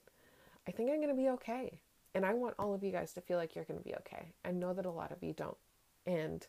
I 0.67 0.71
think 0.71 0.89
I'm 0.89 0.97
going 0.97 1.09
to 1.09 1.15
be 1.15 1.29
okay. 1.29 1.79
And 2.13 2.25
I 2.25 2.33
want 2.33 2.55
all 2.57 2.73
of 2.73 2.83
you 2.83 2.91
guys 2.91 3.13
to 3.13 3.21
feel 3.21 3.37
like 3.37 3.55
you're 3.55 3.65
going 3.65 3.79
to 3.79 3.83
be 3.83 3.95
okay. 3.95 4.33
I 4.43 4.51
know 4.51 4.73
that 4.73 4.85
a 4.85 4.91
lot 4.91 5.11
of 5.11 5.21
you 5.21 5.33
don't. 5.33 5.57
And 6.05 6.45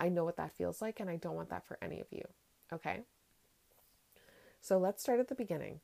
I 0.00 0.08
know 0.08 0.24
what 0.24 0.38
that 0.38 0.56
feels 0.56 0.82
like. 0.82 0.98
And 0.98 1.08
I 1.08 1.16
don't 1.16 1.36
want 1.36 1.50
that 1.50 1.66
for 1.66 1.78
any 1.80 2.00
of 2.00 2.06
you. 2.10 2.26
Okay? 2.72 3.02
So 4.60 4.78
let's 4.78 5.02
start 5.02 5.20
at 5.20 5.28
the 5.28 5.34
beginning. 5.34 5.80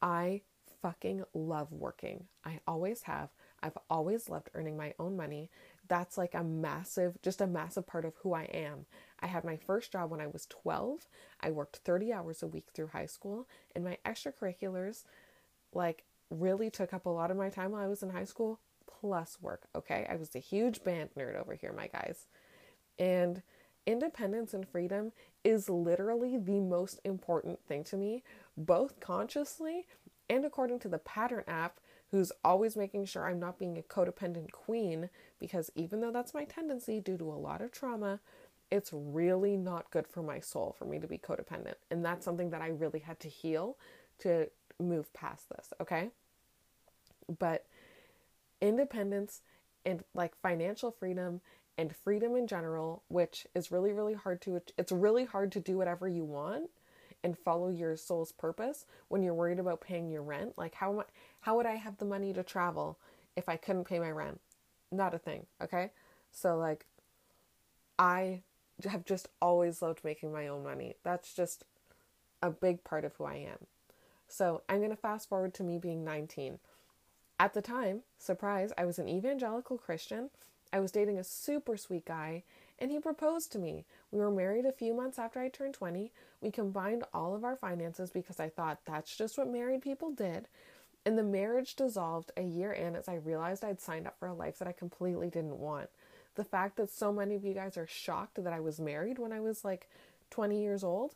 I 0.00 0.40
fucking 0.80 1.24
love 1.34 1.72
working. 1.72 2.24
I 2.44 2.60
always 2.66 3.02
have. 3.02 3.30
I've 3.62 3.78
always 3.88 4.28
loved 4.28 4.50
earning 4.54 4.76
my 4.76 4.94
own 4.98 5.16
money. 5.16 5.50
That's 5.86 6.18
like 6.18 6.34
a 6.34 6.42
massive, 6.42 7.20
just 7.22 7.40
a 7.40 7.46
massive 7.46 7.86
part 7.86 8.04
of 8.04 8.14
who 8.16 8.34
I 8.34 8.44
am. 8.44 8.86
I 9.20 9.26
had 9.28 9.44
my 9.44 9.56
first 9.56 9.92
job 9.92 10.10
when 10.10 10.20
I 10.20 10.26
was 10.26 10.46
12. 10.46 11.06
I 11.40 11.50
worked 11.50 11.76
30 11.76 12.12
hours 12.12 12.42
a 12.42 12.48
week 12.48 12.66
through 12.74 12.88
high 12.88 13.06
school, 13.06 13.46
and 13.74 13.84
my 13.84 13.98
extracurriculars, 14.04 15.04
like, 15.72 16.04
really 16.30 16.70
took 16.70 16.92
up 16.92 17.06
a 17.06 17.10
lot 17.10 17.30
of 17.30 17.36
my 17.36 17.50
time 17.50 17.70
while 17.70 17.84
I 17.84 17.88
was 17.88 18.02
in 18.02 18.10
high 18.10 18.24
school, 18.24 18.58
plus 18.86 19.38
work. 19.40 19.68
Okay. 19.76 20.06
I 20.10 20.16
was 20.16 20.34
a 20.34 20.40
huge 20.40 20.82
band 20.82 21.10
nerd 21.16 21.40
over 21.40 21.54
here, 21.54 21.72
my 21.72 21.86
guys. 21.86 22.26
And 22.98 23.42
independence 23.86 24.54
and 24.54 24.68
freedom 24.68 25.12
is 25.44 25.68
literally 25.68 26.38
the 26.38 26.60
most 26.60 27.00
important 27.04 27.58
thing 27.66 27.84
to 27.84 27.96
me, 27.96 28.22
both 28.56 29.00
consciously 29.00 29.86
and 30.30 30.44
according 30.44 30.78
to 30.80 30.88
the 30.88 30.98
pattern 30.98 31.44
app, 31.48 31.78
who's 32.10 32.32
always 32.44 32.76
making 32.76 33.06
sure 33.06 33.26
I'm 33.26 33.40
not 33.40 33.58
being 33.58 33.76
a 33.78 33.82
codependent 33.82 34.52
queen, 34.52 35.10
because 35.40 35.70
even 35.74 36.00
though 36.00 36.12
that's 36.12 36.34
my 36.34 36.44
tendency 36.44 37.00
due 37.00 37.16
to 37.18 37.30
a 37.30 37.34
lot 37.34 37.60
of 37.60 37.72
trauma, 37.72 38.20
it's 38.70 38.90
really 38.92 39.56
not 39.56 39.90
good 39.90 40.06
for 40.06 40.22
my 40.22 40.38
soul 40.38 40.74
for 40.78 40.84
me 40.84 40.98
to 40.98 41.06
be 41.06 41.18
codependent. 41.18 41.74
And 41.90 42.04
that's 42.04 42.24
something 42.24 42.50
that 42.50 42.62
I 42.62 42.68
really 42.68 43.00
had 43.00 43.18
to 43.20 43.28
heal 43.28 43.76
to 44.20 44.48
move 44.78 45.12
past 45.12 45.48
this, 45.50 45.72
okay? 45.80 46.10
But 47.38 47.66
independence 48.60 49.40
and 49.84 50.04
like 50.14 50.34
financial 50.40 50.90
freedom 50.90 51.40
and 51.78 51.94
freedom 51.94 52.36
in 52.36 52.46
general, 52.46 53.02
which 53.08 53.46
is 53.54 53.70
really 53.70 53.92
really 53.92 54.14
hard 54.14 54.40
to 54.42 54.60
it's 54.76 54.92
really 54.92 55.24
hard 55.24 55.52
to 55.52 55.60
do 55.60 55.76
whatever 55.76 56.08
you 56.08 56.24
want 56.24 56.70
and 57.24 57.38
follow 57.38 57.68
your 57.68 57.96
soul's 57.96 58.32
purpose 58.32 58.84
when 59.08 59.22
you're 59.22 59.34
worried 59.34 59.58
about 59.58 59.80
paying 59.80 60.10
your 60.10 60.22
rent. 60.22 60.54
Like 60.56 60.74
how 60.74 61.00
I, 61.00 61.04
how 61.40 61.56
would 61.56 61.66
I 61.66 61.76
have 61.76 61.98
the 61.98 62.04
money 62.04 62.32
to 62.32 62.42
travel 62.42 62.98
if 63.36 63.48
I 63.48 63.56
couldn't 63.56 63.84
pay 63.84 63.98
my 63.98 64.10
rent? 64.10 64.40
Not 64.90 65.14
a 65.14 65.18
thing, 65.18 65.46
okay? 65.62 65.90
So 66.32 66.56
like 66.56 66.86
I 67.98 68.42
have 68.88 69.04
just 69.04 69.28
always 69.40 69.82
loved 69.82 70.04
making 70.04 70.32
my 70.32 70.48
own 70.48 70.64
money. 70.64 70.94
That's 71.04 71.34
just 71.34 71.64
a 72.42 72.50
big 72.50 72.82
part 72.84 73.04
of 73.04 73.14
who 73.16 73.24
I 73.24 73.36
am. 73.36 73.66
So 74.28 74.62
I'm 74.68 74.78
going 74.78 74.90
to 74.90 74.96
fast 74.96 75.28
forward 75.28 75.54
to 75.54 75.62
me 75.62 75.78
being 75.78 76.04
19. 76.04 76.58
At 77.38 77.54
the 77.54 77.62
time, 77.62 78.00
surprise, 78.18 78.72
I 78.78 78.84
was 78.84 78.98
an 78.98 79.08
evangelical 79.08 79.78
Christian. 79.78 80.30
I 80.72 80.80
was 80.80 80.92
dating 80.92 81.18
a 81.18 81.24
super 81.24 81.76
sweet 81.76 82.04
guy, 82.04 82.44
and 82.78 82.90
he 82.90 82.98
proposed 82.98 83.52
to 83.52 83.58
me. 83.58 83.84
We 84.10 84.18
were 84.18 84.30
married 84.30 84.66
a 84.66 84.72
few 84.72 84.94
months 84.94 85.18
after 85.18 85.40
I 85.40 85.48
turned 85.48 85.74
20. 85.74 86.10
We 86.40 86.50
combined 86.50 87.04
all 87.12 87.34
of 87.34 87.44
our 87.44 87.56
finances 87.56 88.10
because 88.10 88.40
I 88.40 88.48
thought 88.48 88.80
that's 88.84 89.16
just 89.16 89.38
what 89.38 89.48
married 89.48 89.82
people 89.82 90.10
did. 90.10 90.48
And 91.04 91.18
the 91.18 91.22
marriage 91.22 91.74
dissolved 91.74 92.30
a 92.36 92.42
year 92.42 92.72
in 92.72 92.94
as 92.96 93.08
I 93.08 93.14
realized 93.14 93.64
I'd 93.64 93.80
signed 93.80 94.06
up 94.06 94.18
for 94.18 94.28
a 94.28 94.34
life 94.34 94.58
that 94.58 94.68
I 94.68 94.72
completely 94.72 95.28
didn't 95.28 95.58
want 95.58 95.90
the 96.34 96.44
fact 96.44 96.76
that 96.76 96.90
so 96.90 97.12
many 97.12 97.34
of 97.34 97.44
you 97.44 97.54
guys 97.54 97.76
are 97.76 97.86
shocked 97.86 98.42
that 98.42 98.52
I 98.52 98.60
was 98.60 98.80
married 98.80 99.18
when 99.18 99.32
I 99.32 99.40
was 99.40 99.64
like 99.64 99.88
20 100.30 100.60
years 100.60 100.82
old 100.82 101.14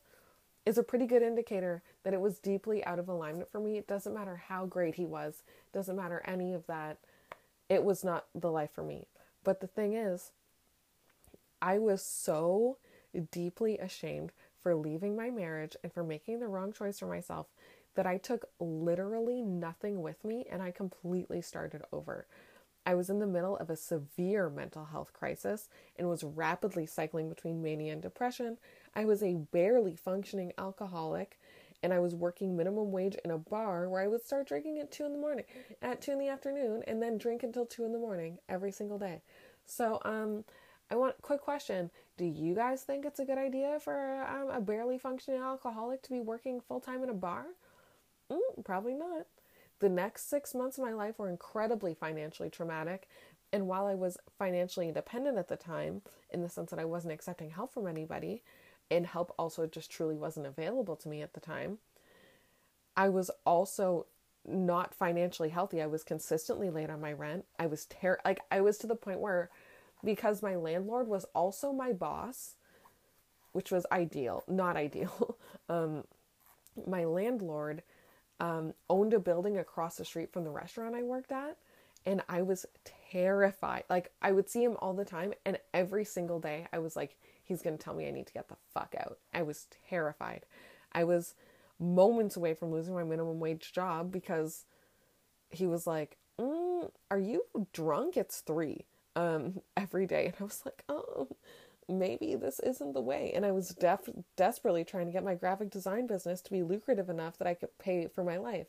is 0.65 0.79
a 0.79 0.83
pretty 0.83 1.07
good 1.07 1.23
indicator 1.23 1.83
that 2.03 2.13
it 2.13 2.21
was 2.21 2.39
deeply 2.39 2.85
out 2.85 2.99
of 2.99 3.09
alignment 3.09 3.51
for 3.51 3.61
me. 3.61 3.79
It 3.79 3.87
doesn't 3.87 4.15
matter 4.15 4.43
how 4.49 4.67
great 4.67 4.97
he 4.97 5.07
was, 5.07 5.43
doesn't 5.73 5.97
matter 5.97 6.23
any 6.25 6.53
of 6.53 6.67
that. 6.67 6.99
It 7.69 7.85
was 7.85 8.05
not 8.05 8.27
the 8.35 8.51
life 8.51 8.71
for 8.73 8.83
me. 8.83 9.07
But 9.47 9.61
the 9.61 9.69
thing 9.69 9.93
is, 9.93 10.33
I 11.63 11.79
was 11.79 12.05
so 12.05 12.79
deeply 13.31 13.79
ashamed 13.79 14.33
for 14.61 14.75
leaving 14.75 15.15
my 15.15 15.31
marriage 15.31 15.77
and 15.85 15.93
for 15.93 16.03
making 16.03 16.41
the 16.41 16.49
wrong 16.49 16.73
choice 16.73 16.99
for 16.99 17.07
myself 17.07 17.47
that 17.95 18.09
I 18.09 18.19
took 18.19 18.47
literally 18.59 19.43
nothing 19.43 20.03
with 20.03 20.25
me 20.25 20.47
and 20.51 20.61
I 20.61 20.73
completely 20.73 21.41
started 21.43 21.83
over. 21.93 22.27
I 22.85 22.97
was 22.97 23.09
in 23.09 23.21
the 23.21 23.27
middle 23.27 23.57
of 23.57 23.71
a 23.71 23.77
severe 23.77 24.51
mental 24.51 24.87
health 24.87 25.13
crisis 25.13 25.69
and 25.97 26.09
was 26.09 26.25
rapidly 26.25 26.85
cycling 26.85 27.29
between 27.29 27.63
mania 27.63 27.93
and 27.93 28.03
depression. 28.03 28.59
I 28.97 29.05
was 29.05 29.23
a 29.23 29.35
barely 29.53 29.95
functioning 29.95 30.55
alcoholic 30.59 31.39
and 31.87 31.95
I 31.95 32.01
was 32.01 32.17
working 32.17 32.57
minimum 32.57 32.91
wage 32.91 33.15
in 33.25 33.31
a 33.31 33.39
bar 33.39 33.89
where 33.89 34.03
I 34.03 34.09
would 34.09 34.25
start 34.25 34.49
drinking 34.49 34.81
at 34.81 34.91
2 34.91 35.07
in 35.07 35.13
the 35.13 35.21
morning, 35.21 35.45
at 35.81 36.01
2 36.01 36.11
in 36.11 36.19
the 36.19 36.29
afternoon, 36.29 36.83
and 36.89 37.01
then 37.01 37.17
drink 37.17 37.45
until 37.45 37.65
2 37.65 37.85
in 37.85 37.93
the 37.93 37.99
morning 38.01 38.39
every 38.49 38.73
single 38.73 38.99
day. 38.99 39.23
So, 39.67 40.01
um, 40.05 40.43
I 40.91 40.97
want 40.97 41.23
quick 41.23 41.41
question. 41.41 41.93
Do 42.17 42.25
you 42.25 42.57
guys 42.57 42.83
think 42.83 43.05
it's 43.05 43.21
a 43.21 43.25
good 43.25 43.39
idea 43.39 43.79
for 43.79 44.27
um, 44.29 44.51
a 44.51 44.61
barely 44.61 44.99
functioning 44.99 45.41
alcoholic 45.41 46.03
to 46.03 46.11
be 46.11 46.19
working 46.19 46.61
full 46.61 46.81
time 46.81 47.05
in 47.05 47.09
a 47.09 47.15
bar? 47.15 47.45
Mm, 48.33 48.65
probably 48.65 48.95
not. 48.95 49.27
The 49.79 49.89
next 49.89 50.29
six 50.29 50.57
months 50.57 50.79
of 50.79 50.85
my 50.85 50.93
life 50.93 51.21
were 51.21 51.31
incredibly 51.31 51.95
financially 51.95 52.51
traumatic. 52.51 53.07
And 53.53 53.69
while 53.69 53.87
I 53.87 53.95
was 53.95 54.19
financially 54.41 54.89
independent 54.89 55.39
at 55.39 55.47
the 55.47 55.57
time, 55.57 56.03
in 56.31 56.43
the 56.43 56.49
sense 56.49 56.71
that 56.71 56.81
I 56.81 56.85
wasn't 56.85 57.15
accepting 57.15 57.51
help 57.51 57.73
from 57.73 57.87
anybody, 57.87 58.43
and 58.91 59.07
help 59.07 59.35
also 59.39 59.67
just 59.67 59.91
truly 59.91 60.17
wasn't 60.17 60.47
available 60.47 60.97
to 60.97 61.09
me 61.09 61.23
at 61.23 61.35
the 61.35 61.41
time, 61.41 61.79
I 62.97 63.09
was 63.09 63.31
also 63.45 64.07
not 64.47 64.95
financially 64.95 65.49
healthy. 65.49 65.83
I 65.83 65.87
was 65.87 66.05
consistently 66.05 66.71
late 66.71 66.91
on 66.91 67.01
my 67.01 67.13
rent. 67.13 67.45
I 67.59 67.67
was 67.67 67.87
ter- 67.87 68.21
like 68.25 68.41
I 68.51 68.61
was 68.61 68.79
to 68.79 68.87
the 68.87 68.95
point 68.95 69.21
where 69.21 69.51
because 70.05 70.43
my 70.43 70.57
landlord 70.57 71.09
was 71.09 71.25
also 71.35 71.73
my 71.73 71.93
boss, 71.93 72.55
which 73.53 73.71
was 73.71 73.87
ideal, 73.91 74.45
not 74.47 74.77
ideal. 74.77 75.37
um, 75.69 76.05
my 76.87 77.05
landlord 77.05 77.83
um, 78.41 78.75
owned 78.89 79.15
a 79.15 79.19
building 79.19 79.59
across 79.59 79.97
the 79.97 80.05
street 80.05 80.33
from 80.33 80.45
the 80.45 80.51
restaurant 80.51 80.95
I 80.95 81.03
worked 81.03 81.33
at. 81.33 81.57
And 82.05 82.23
I 82.29 82.43
was 82.43 82.67
terrified. 83.11 83.83
Like, 83.91 84.13
I 84.23 84.31
would 84.31 84.49
see 84.49 84.63
him 84.63 84.77
all 84.79 84.95
the 84.95 85.05
time. 85.05 85.33
And 85.45 85.59
every 85.75 86.05
single 86.05 86.39
day, 86.39 86.69
I 86.73 86.79
was 86.79 86.95
like, 86.95 87.17
he's 87.47 87.63
going 87.63 87.77
to 87.79 87.83
tell 87.83 87.95
me 87.95 88.07
I 88.07 88.11
need 88.11 88.27
to 88.27 88.33
get 88.33 88.49
the 88.49 88.57
fuck 88.75 88.95
out. 88.99 89.19
I 89.33 89.43
was 89.43 89.67
terrified. 89.89 90.45
I 90.93 91.05
was 91.05 91.35
moments 91.79 92.37
away 92.37 92.55
from 92.55 92.73
losing 92.73 92.95
my 92.95 93.05
minimum 93.05 93.39
wage 93.39 93.73
job 93.73 94.11
because 94.11 94.65
he 95.51 95.67
was 95.67 95.87
like, 95.87 96.17
mm, 96.41 96.91
Are 97.11 97.19
you 97.19 97.43
drunk? 97.73 98.17
It's 98.17 98.41
three 98.41 98.87
um, 99.15 99.61
every 99.77 100.07
day. 100.07 100.27
And 100.27 100.35
I 100.41 100.45
was 100.45 100.63
like, 100.65 100.83
Oh, 100.89 101.29
maybe 101.89 102.35
this 102.35 102.61
isn't 102.61 102.95
the 102.95 103.01
way. 103.01 103.33
And 103.35 103.47
I 103.47 103.53
was 103.53 103.69
def- 103.69 104.11
desperately 104.37 104.85
trying 104.85 105.07
to 105.07 105.13
get 105.13 105.25
my 105.25 105.35
graphic 105.35 105.71
design 105.71 106.07
business 106.07 106.41
to 106.43 106.51
be 106.51 106.63
lucrative 106.63 107.09
enough 107.09 107.39
that 107.39 107.47
I 107.49 107.55
could 107.55 107.79
pay 107.79 108.09
for 108.09 108.25
my 108.25 108.37
life. 108.37 108.67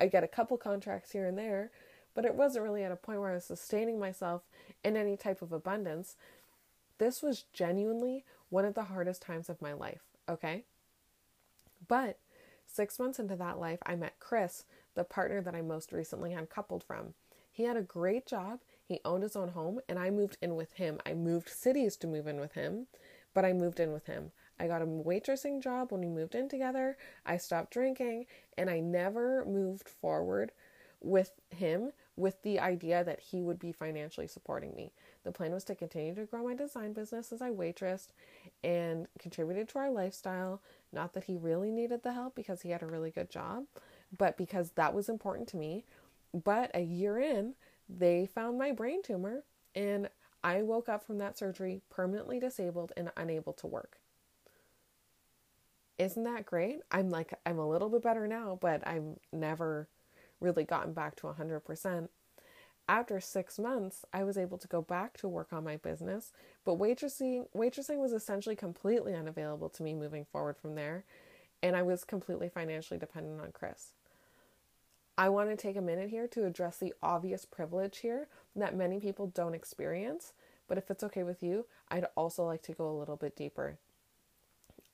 I 0.00 0.06
get 0.06 0.24
a 0.24 0.28
couple 0.28 0.56
contracts 0.58 1.12
here 1.12 1.26
and 1.26 1.38
there, 1.38 1.70
but 2.14 2.24
it 2.24 2.34
wasn't 2.34 2.64
really 2.64 2.84
at 2.84 2.92
a 2.92 2.96
point 2.96 3.20
where 3.20 3.30
I 3.30 3.34
was 3.34 3.44
sustaining 3.44 3.98
myself 3.98 4.42
in 4.84 4.96
any 4.96 5.16
type 5.16 5.42
of 5.42 5.52
abundance. 5.52 6.16
This 6.98 7.22
was 7.22 7.44
genuinely 7.52 8.24
one 8.50 8.64
of 8.64 8.74
the 8.74 8.84
hardest 8.84 9.22
times 9.22 9.48
of 9.48 9.62
my 9.62 9.72
life, 9.72 10.02
okay? 10.28 10.64
But 11.86 12.18
six 12.66 12.98
months 12.98 13.18
into 13.18 13.36
that 13.36 13.58
life, 13.58 13.78
I 13.86 13.94
met 13.96 14.18
Chris, 14.18 14.64
the 14.94 15.04
partner 15.04 15.40
that 15.40 15.54
I 15.54 15.62
most 15.62 15.92
recently 15.92 16.32
uncoupled 16.32 16.82
from. 16.82 17.14
He 17.50 17.64
had 17.64 17.76
a 17.76 17.82
great 17.82 18.26
job, 18.26 18.60
he 18.84 19.00
owned 19.04 19.22
his 19.22 19.36
own 19.36 19.48
home, 19.48 19.80
and 19.88 19.98
I 19.98 20.10
moved 20.10 20.38
in 20.40 20.56
with 20.56 20.72
him. 20.74 20.98
I 21.04 21.14
moved 21.14 21.48
cities 21.48 21.96
to 21.98 22.06
move 22.06 22.26
in 22.26 22.40
with 22.40 22.52
him, 22.52 22.86
but 23.34 23.44
I 23.44 23.52
moved 23.52 23.80
in 23.80 23.92
with 23.92 24.06
him. 24.06 24.32
I 24.58 24.66
got 24.66 24.82
a 24.82 24.86
waitressing 24.86 25.62
job 25.62 25.92
when 25.92 26.00
we 26.00 26.08
moved 26.08 26.34
in 26.34 26.48
together. 26.48 26.96
I 27.24 27.36
stopped 27.36 27.72
drinking, 27.72 28.26
and 28.56 28.68
I 28.68 28.80
never 28.80 29.44
moved 29.44 29.88
forward 29.88 30.52
with 31.00 31.32
him 31.50 31.92
with 32.16 32.42
the 32.42 32.58
idea 32.58 33.04
that 33.04 33.20
he 33.20 33.40
would 33.40 33.58
be 33.58 33.72
financially 33.72 34.26
supporting 34.26 34.74
me. 34.74 34.92
The 35.28 35.32
plan 35.32 35.52
was 35.52 35.64
to 35.64 35.74
continue 35.74 36.14
to 36.14 36.24
grow 36.24 36.42
my 36.42 36.54
design 36.54 36.94
business 36.94 37.32
as 37.32 37.42
I 37.42 37.50
waitressed 37.50 38.14
and 38.64 39.06
contributed 39.18 39.68
to 39.68 39.78
our 39.78 39.90
lifestyle. 39.90 40.62
Not 40.90 41.12
that 41.12 41.24
he 41.24 41.36
really 41.36 41.70
needed 41.70 42.02
the 42.02 42.14
help 42.14 42.34
because 42.34 42.62
he 42.62 42.70
had 42.70 42.82
a 42.82 42.86
really 42.86 43.10
good 43.10 43.28
job, 43.28 43.64
but 44.16 44.38
because 44.38 44.70
that 44.70 44.94
was 44.94 45.10
important 45.10 45.46
to 45.48 45.58
me. 45.58 45.84
But 46.32 46.70
a 46.72 46.80
year 46.80 47.18
in, 47.18 47.56
they 47.90 48.24
found 48.24 48.56
my 48.56 48.72
brain 48.72 49.02
tumor, 49.02 49.44
and 49.74 50.08
I 50.42 50.62
woke 50.62 50.88
up 50.88 51.04
from 51.04 51.18
that 51.18 51.36
surgery 51.36 51.82
permanently 51.90 52.40
disabled 52.40 52.92
and 52.96 53.12
unable 53.14 53.52
to 53.52 53.66
work. 53.66 53.98
Isn't 55.98 56.24
that 56.24 56.46
great? 56.46 56.80
I'm 56.90 57.10
like, 57.10 57.34
I'm 57.44 57.58
a 57.58 57.68
little 57.68 57.90
bit 57.90 58.00
better 58.00 58.26
now, 58.26 58.56
but 58.62 58.80
I've 58.86 59.18
never 59.30 59.88
really 60.40 60.64
gotten 60.64 60.94
back 60.94 61.16
to 61.16 61.26
100%. 61.26 62.08
After 62.88 63.20
six 63.20 63.58
months, 63.58 64.06
I 64.14 64.24
was 64.24 64.38
able 64.38 64.56
to 64.56 64.66
go 64.66 64.80
back 64.80 65.18
to 65.18 65.28
work 65.28 65.52
on 65.52 65.62
my 65.62 65.76
business, 65.76 66.32
but 66.64 66.78
waitressing, 66.78 67.46
waitressing 67.54 67.98
was 67.98 68.12
essentially 68.12 68.56
completely 68.56 69.14
unavailable 69.14 69.68
to 69.70 69.82
me 69.82 69.92
moving 69.92 70.24
forward 70.24 70.56
from 70.56 70.74
there, 70.74 71.04
and 71.62 71.76
I 71.76 71.82
was 71.82 72.04
completely 72.04 72.48
financially 72.48 72.98
dependent 72.98 73.42
on 73.42 73.52
Chris. 73.52 73.92
I 75.18 75.28
want 75.28 75.50
to 75.50 75.56
take 75.56 75.76
a 75.76 75.82
minute 75.82 76.08
here 76.08 76.26
to 76.28 76.46
address 76.46 76.78
the 76.78 76.94
obvious 77.02 77.44
privilege 77.44 77.98
here 77.98 78.28
that 78.56 78.74
many 78.74 79.00
people 79.00 79.26
don't 79.26 79.54
experience, 79.54 80.32
but 80.66 80.78
if 80.78 80.90
it's 80.90 81.04
okay 81.04 81.24
with 81.24 81.42
you, 81.42 81.66
I'd 81.90 82.06
also 82.16 82.44
like 82.44 82.62
to 82.62 82.72
go 82.72 82.88
a 82.88 82.98
little 82.98 83.16
bit 83.16 83.36
deeper. 83.36 83.76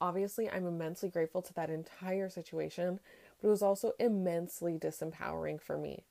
Obviously, 0.00 0.50
I'm 0.50 0.66
immensely 0.66 1.08
grateful 1.08 1.42
to 1.42 1.54
that 1.54 1.70
entire 1.70 2.28
situation, 2.28 2.98
but 3.40 3.48
it 3.48 3.50
was 3.50 3.62
also 3.62 3.92
immensely 4.00 4.78
disempowering 4.78 5.60
for 5.60 5.78
me. 5.78 6.02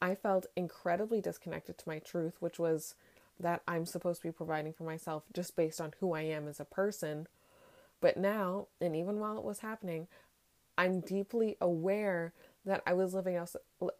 I 0.00 0.14
felt 0.14 0.46
incredibly 0.56 1.20
disconnected 1.20 1.78
to 1.78 1.88
my 1.88 1.98
truth, 1.98 2.34
which 2.40 2.58
was 2.58 2.94
that 3.38 3.62
I'm 3.66 3.86
supposed 3.86 4.22
to 4.22 4.28
be 4.28 4.32
providing 4.32 4.72
for 4.72 4.84
myself 4.84 5.24
just 5.32 5.56
based 5.56 5.80
on 5.80 5.94
who 6.00 6.12
I 6.12 6.22
am 6.22 6.48
as 6.48 6.60
a 6.60 6.64
person. 6.64 7.26
But 8.00 8.16
now, 8.16 8.68
and 8.80 8.94
even 8.94 9.18
while 9.18 9.38
it 9.38 9.44
was 9.44 9.60
happening, 9.60 10.06
I'm 10.78 11.00
deeply 11.00 11.56
aware 11.60 12.32
that 12.64 12.82
I 12.86 12.92
was 12.92 13.14
living 13.14 13.36
out 13.36 13.54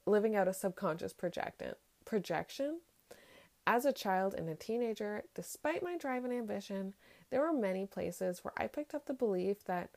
living 0.06 0.36
out 0.36 0.48
a 0.48 0.52
subconscious 0.52 1.12
projection. 1.12 1.74
Projection. 2.04 2.80
As 3.66 3.84
a 3.84 3.92
child 3.92 4.34
and 4.34 4.48
a 4.48 4.54
teenager, 4.54 5.24
despite 5.34 5.82
my 5.82 5.96
drive 5.96 6.24
and 6.24 6.32
ambition, 6.32 6.94
there 7.30 7.40
were 7.40 7.52
many 7.52 7.84
places 7.86 8.44
where 8.44 8.52
I 8.56 8.68
picked 8.68 8.94
up 8.94 9.06
the 9.06 9.14
belief 9.14 9.64
that 9.64 9.90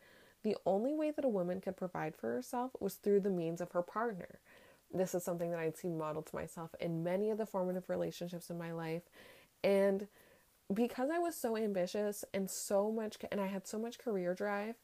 the 0.43 0.57
only 0.65 0.93
way 0.93 1.11
that 1.11 1.25
a 1.25 1.29
woman 1.29 1.61
could 1.61 1.77
provide 1.77 2.15
for 2.15 2.33
herself 2.33 2.71
was 2.79 2.95
through 2.95 3.19
the 3.19 3.29
means 3.29 3.61
of 3.61 3.73
her 3.73 3.81
partner. 3.81 4.39
This 4.93 5.13
is 5.13 5.23
something 5.23 5.51
that 5.51 5.59
I'd 5.59 5.77
seen 5.77 5.97
modeled 5.97 6.27
to 6.27 6.35
myself 6.35 6.71
in 6.79 7.03
many 7.03 7.29
of 7.29 7.37
the 7.37 7.45
formative 7.45 7.89
relationships 7.89 8.49
in 8.49 8.57
my 8.57 8.71
life. 8.71 9.03
And 9.63 10.07
because 10.73 11.09
I 11.09 11.19
was 11.19 11.35
so 11.35 11.57
ambitious 11.57 12.25
and 12.33 12.49
so 12.49 12.91
much, 12.91 13.17
and 13.31 13.39
I 13.39 13.47
had 13.47 13.67
so 13.67 13.77
much 13.77 13.99
career 13.99 14.33
drive, 14.33 14.75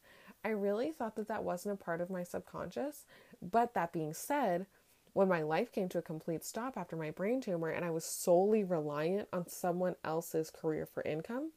I 0.44 0.50
really 0.50 0.92
thought 0.92 1.16
that 1.16 1.28
that 1.28 1.44
wasn't 1.44 1.80
a 1.80 1.84
part 1.84 2.00
of 2.00 2.10
my 2.10 2.22
subconscious. 2.22 3.04
But 3.42 3.74
that 3.74 3.92
being 3.92 4.14
said, 4.14 4.66
when 5.12 5.28
my 5.28 5.42
life 5.42 5.72
came 5.72 5.88
to 5.88 5.98
a 5.98 6.02
complete 6.02 6.44
stop 6.44 6.76
after 6.76 6.94
my 6.94 7.10
brain 7.10 7.40
tumor 7.40 7.70
and 7.70 7.84
I 7.84 7.90
was 7.90 8.04
solely 8.04 8.64
reliant 8.64 9.28
on 9.32 9.48
someone 9.48 9.96
else's 10.04 10.50
career 10.50 10.86
for 10.86 11.02
income, 11.02 11.52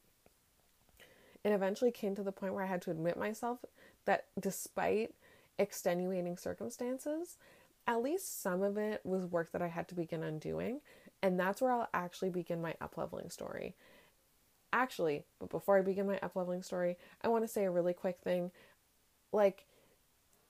it 1.43 1.51
eventually 1.51 1.91
came 1.91 2.15
to 2.15 2.23
the 2.23 2.31
point 2.31 2.53
where 2.53 2.63
I 2.63 2.67
had 2.67 2.81
to 2.83 2.91
admit 2.91 3.17
myself 3.17 3.59
that 4.05 4.25
despite 4.39 5.13
extenuating 5.57 6.37
circumstances, 6.37 7.37
at 7.89 8.03
least 8.03 8.43
some 8.43 8.61
of 8.61 8.77
it 8.77 9.01
was 9.03 9.25
work 9.25 9.51
that 9.51 9.63
I 9.63 9.67
had 9.67 9.87
to 9.89 9.95
begin 9.95 10.21
undoing. 10.21 10.79
And 11.23 11.39
that's 11.39 11.59
where 11.59 11.71
I'll 11.71 11.89
actually 11.91 12.29
begin 12.29 12.61
my 12.61 12.75
upleveling 12.79 13.31
story. 13.31 13.75
Actually, 14.71 15.25
but 15.39 15.49
before 15.49 15.79
I 15.79 15.81
begin 15.81 16.05
my 16.05 16.19
upleveling 16.19 16.63
story, 16.63 16.97
I 17.23 17.29
want 17.29 17.43
to 17.43 17.47
say 17.47 17.65
a 17.65 17.71
really 17.71 17.93
quick 17.93 18.19
thing. 18.23 18.51
Like, 19.31 19.65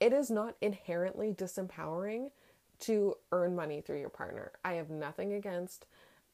it 0.01 0.11
is 0.11 0.29
not 0.29 0.55
inherently 0.59 1.31
disempowering 1.31 2.31
to 2.81 3.15
earn 3.31 3.55
money 3.55 3.79
through 3.79 4.01
your 4.01 4.09
partner. 4.09 4.51
I 4.65 4.73
have 4.73 4.89
nothing 4.89 5.31
against 5.31 5.85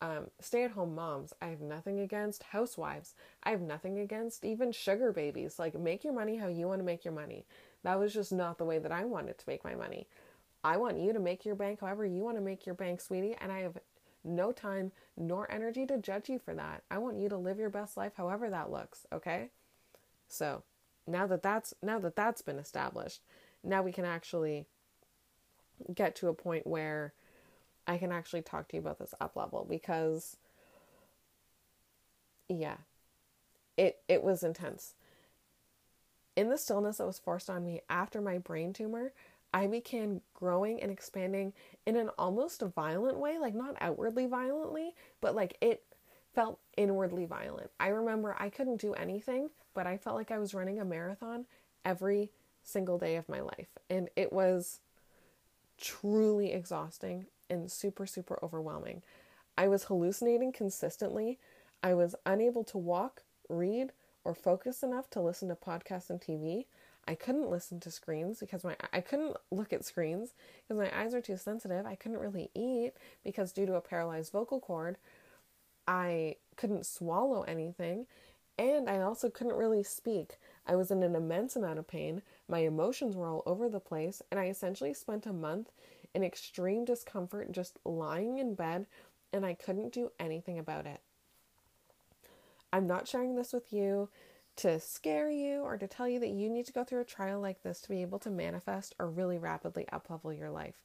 um, 0.01 0.31
stay 0.39 0.63
at 0.63 0.71
home 0.71 0.95
moms. 0.95 1.33
I 1.39 1.47
have 1.47 1.61
nothing 1.61 1.99
against 1.99 2.43
housewives. 2.43 3.13
I 3.43 3.51
have 3.51 3.61
nothing 3.61 3.99
against 3.99 4.43
even 4.43 4.71
sugar 4.71 5.11
babies. 5.11 5.59
Like, 5.59 5.79
make 5.79 6.03
your 6.03 6.13
money 6.13 6.35
how 6.37 6.47
you 6.47 6.67
want 6.67 6.79
to 6.79 6.85
make 6.85 7.05
your 7.05 7.13
money. 7.13 7.45
That 7.83 7.99
was 7.99 8.11
just 8.13 8.31
not 8.31 8.57
the 8.57 8.65
way 8.65 8.79
that 8.79 8.91
I 8.91 9.05
wanted 9.05 9.37
to 9.37 9.45
make 9.47 9.63
my 9.63 9.75
money. 9.75 10.07
I 10.65 10.77
want 10.77 10.97
you 10.99 11.13
to 11.13 11.19
make 11.19 11.45
your 11.45 11.53
bank 11.53 11.81
however 11.81 12.07
you 12.07 12.23
want 12.23 12.37
to 12.37 12.41
make 12.41 12.65
your 12.65 12.73
bank, 12.73 12.99
sweetie, 12.99 13.35
and 13.39 13.51
I 13.51 13.59
have 13.59 13.77
no 14.23 14.51
time 14.51 14.91
nor 15.15 15.49
energy 15.51 15.85
to 15.85 15.99
judge 15.99 16.27
you 16.27 16.39
for 16.39 16.55
that. 16.55 16.81
I 16.89 16.97
want 16.97 17.19
you 17.19 17.29
to 17.29 17.37
live 17.37 17.59
your 17.59 17.69
best 17.69 17.95
life 17.97 18.13
however 18.17 18.49
that 18.49 18.71
looks, 18.71 19.05
okay? 19.13 19.51
So, 20.27 20.63
now 21.05 21.27
that 21.27 21.43
that's 21.43 21.75
now 21.83 21.99
that 21.99 22.15
that's 22.15 22.41
been 22.41 22.57
established, 22.57 23.21
now 23.63 23.83
we 23.83 23.91
can 23.91 24.05
actually 24.05 24.65
get 25.93 26.15
to 26.15 26.29
a 26.29 26.33
point 26.33 26.65
where 26.65 27.13
I 27.85 27.99
can 27.99 28.11
actually 28.11 28.41
talk 28.41 28.67
to 28.69 28.75
you 28.75 28.81
about 28.81 28.97
this 28.97 29.13
up 29.21 29.35
level 29.35 29.67
because 29.69 30.37
yeah. 32.49 32.77
It 33.77 33.99
it 34.07 34.23
was 34.23 34.41
intense. 34.41 34.95
In 36.35 36.49
the 36.49 36.57
stillness 36.57 36.97
that 36.97 37.05
was 37.05 37.19
forced 37.19 37.49
on 37.49 37.63
me 37.63 37.81
after 37.89 38.19
my 38.19 38.39
brain 38.39 38.73
tumor, 38.73 39.13
I 39.55 39.67
began 39.67 40.19
growing 40.33 40.81
and 40.83 40.91
expanding 40.91 41.53
in 41.85 41.95
an 41.95 42.09
almost 42.17 42.61
violent 42.61 43.17
way, 43.17 43.37
like 43.37 43.55
not 43.55 43.77
outwardly 43.79 44.25
violently, 44.25 44.93
but 45.21 45.33
like 45.33 45.57
it 45.61 45.81
felt 46.33 46.59
inwardly 46.75 47.23
violent. 47.25 47.71
I 47.79 47.87
remember 47.87 48.35
I 48.37 48.49
couldn't 48.49 48.81
do 48.81 48.93
anything, 48.95 49.49
but 49.73 49.87
I 49.87 49.95
felt 49.95 50.17
like 50.17 50.29
I 50.29 50.39
was 50.39 50.53
running 50.53 50.81
a 50.81 50.85
marathon 50.85 51.45
every 51.85 52.31
single 52.63 52.97
day 52.97 53.15
of 53.15 53.29
my 53.29 53.39
life. 53.39 53.69
And 53.89 54.09
it 54.17 54.33
was 54.33 54.81
truly 55.79 56.51
exhausting 56.51 57.27
and 57.49 57.71
super, 57.71 58.05
super 58.05 58.37
overwhelming. 58.43 59.03
I 59.57 59.69
was 59.69 59.85
hallucinating 59.85 60.51
consistently. 60.51 61.39
I 61.81 61.93
was 61.93 62.13
unable 62.25 62.65
to 62.65 62.77
walk, 62.77 63.23
read, 63.47 63.93
or 64.25 64.35
focus 64.35 64.83
enough 64.83 65.09
to 65.11 65.21
listen 65.21 65.47
to 65.47 65.55
podcasts 65.55 66.09
and 66.09 66.19
TV. 66.19 66.65
I 67.07 67.15
couldn't 67.15 67.49
listen 67.49 67.79
to 67.81 67.91
screens 67.91 68.39
because 68.39 68.63
my 68.63 68.75
I 68.91 69.01
couldn't 69.01 69.37
look 69.51 69.73
at 69.73 69.85
screens 69.85 70.33
because 70.67 70.79
my 70.79 70.99
eyes 70.99 71.13
are 71.13 71.21
too 71.21 71.37
sensitive. 71.37 71.85
I 71.85 71.95
couldn't 71.95 72.19
really 72.19 72.49
eat 72.55 72.93
because 73.23 73.51
due 73.51 73.65
to 73.67 73.75
a 73.75 73.81
paralyzed 73.81 74.31
vocal 74.31 74.59
cord, 74.59 74.97
I 75.87 76.37
couldn't 76.55 76.85
swallow 76.85 77.43
anything 77.43 78.07
and 78.57 78.89
I 78.89 79.01
also 79.01 79.29
couldn't 79.29 79.55
really 79.55 79.83
speak. 79.83 80.37
I 80.65 80.75
was 80.75 80.91
in 80.91 81.03
an 81.03 81.15
immense 81.15 81.55
amount 81.55 81.79
of 81.79 81.87
pain. 81.87 82.21
My 82.47 82.59
emotions 82.59 83.15
were 83.15 83.27
all 83.27 83.43
over 83.45 83.67
the 83.67 83.79
place, 83.79 84.21
and 84.31 84.39
I 84.39 84.47
essentially 84.47 84.93
spent 84.93 85.25
a 85.25 85.33
month 85.33 85.71
in 86.13 86.23
extreme 86.23 86.85
discomfort 86.85 87.51
just 87.51 87.79
lying 87.83 88.37
in 88.37 88.55
bed, 88.55 88.87
and 89.33 89.45
I 89.45 89.53
couldn't 89.53 89.93
do 89.93 90.11
anything 90.19 90.57
about 90.57 90.85
it. 90.85 91.01
I'm 92.71 92.87
not 92.87 93.07
sharing 93.07 93.35
this 93.35 93.51
with 93.51 93.73
you 93.73 94.09
to 94.57 94.79
scare 94.79 95.29
you 95.29 95.61
or 95.61 95.77
to 95.77 95.87
tell 95.87 96.07
you 96.07 96.19
that 96.19 96.29
you 96.29 96.49
need 96.49 96.65
to 96.65 96.73
go 96.73 96.83
through 96.83 97.01
a 97.01 97.05
trial 97.05 97.41
like 97.41 97.61
this 97.63 97.81
to 97.81 97.89
be 97.89 98.01
able 98.01 98.19
to 98.19 98.29
manifest 98.29 98.95
or 98.99 99.09
really 99.09 99.37
rapidly 99.37 99.85
uplevel 99.91 100.37
your 100.37 100.49
life. 100.49 100.81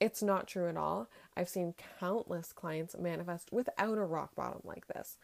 It's 0.00 0.22
not 0.22 0.46
true 0.46 0.68
at 0.68 0.76
all. 0.76 1.08
I've 1.36 1.48
seen 1.48 1.74
countless 2.00 2.52
clients 2.52 2.96
manifest 2.98 3.52
without 3.52 3.98
a 3.98 4.04
rock 4.04 4.34
bottom 4.34 4.60
like 4.64 4.86
this. 4.88 5.18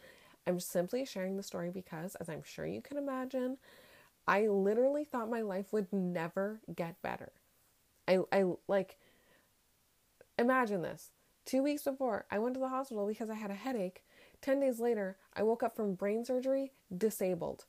I'm 0.46 0.61
simply 0.61 1.04
sharing 1.04 1.37
the 1.37 1.42
story 1.42 1.70
because, 1.70 2.14
as 2.16 2.28
I'm 2.28 2.42
sure 2.42 2.66
you 2.66 2.80
can 2.80 2.96
imagine, 2.96 3.58
I 4.26 4.46
literally 4.48 5.04
thought 5.04 5.30
my 5.30 5.42
life 5.42 5.72
would 5.72 5.92
never 5.92 6.61
get 6.74 7.00
better. 7.02 7.32
I, 8.08 8.20
I 8.32 8.44
like, 8.66 8.98
imagine 10.38 10.82
this. 10.82 11.11
Two 11.44 11.62
weeks 11.62 11.82
before, 11.82 12.24
I 12.30 12.38
went 12.38 12.54
to 12.54 12.61
the 12.61 12.68
hospital 12.68 13.06
because 13.06 13.30
I 13.30 13.35
had 13.35 13.50
a 13.50 13.54
headache. 13.54 14.04
10 14.42 14.61
days 14.61 14.81
later, 14.81 15.16
I 15.35 15.42
woke 15.42 15.62
up 15.62 15.74
from 15.74 15.94
brain 15.94 16.24
surgery 16.24 16.72
disabled. 16.96 17.64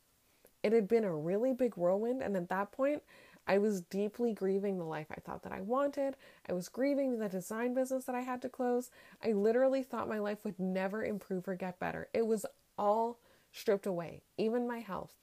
It 0.63 0.73
had 0.73 0.87
been 0.87 1.03
a 1.03 1.15
really 1.15 1.53
big 1.53 1.77
whirlwind, 1.77 2.21
and 2.21 2.35
at 2.35 2.49
that 2.49 2.71
point, 2.71 3.03
I 3.45 3.57
was 3.57 3.81
deeply 3.81 4.33
grieving 4.33 4.77
the 4.77 4.85
life 4.85 5.07
I 5.11 5.19
thought 5.19 5.43
that 5.43 5.51
I 5.51 5.61
wanted. 5.61 6.15
I 6.47 6.53
was 6.53 6.69
grieving 6.69 7.19
the 7.19 7.29
design 7.29 7.73
business 7.73 8.05
that 8.05 8.15
I 8.15 8.21
had 8.21 8.41
to 8.41 8.49
close. 8.49 8.89
I 9.23 9.33
literally 9.33 9.83
thought 9.83 10.07
my 10.07 10.19
life 10.19 10.39
would 10.43 10.59
never 10.59 11.03
improve 11.03 11.47
or 11.47 11.55
get 11.55 11.79
better. 11.79 12.07
It 12.13 12.25
was 12.25 12.45
all 12.77 13.19
stripped 13.51 13.85
away, 13.85 14.21
even 14.37 14.67
my 14.67 14.79
health. 14.79 15.13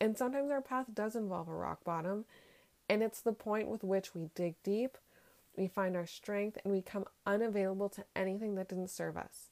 And 0.00 0.16
sometimes 0.18 0.50
our 0.50 0.62
path 0.62 0.86
does 0.92 1.14
involve 1.14 1.48
a 1.48 1.54
rock 1.54 1.84
bottom, 1.84 2.24
and 2.88 3.02
it's 3.02 3.20
the 3.20 3.32
point 3.32 3.68
with 3.68 3.84
which 3.84 4.14
we 4.14 4.30
dig 4.34 4.56
deep, 4.64 4.98
we 5.56 5.68
find 5.68 5.94
our 5.94 6.06
strength, 6.06 6.58
and 6.64 6.72
we 6.72 6.82
come 6.82 7.04
unavailable 7.26 7.90
to 7.90 8.04
anything 8.16 8.54
that 8.54 8.68
didn't 8.68 8.90
serve 8.90 9.16
us. 9.16 9.51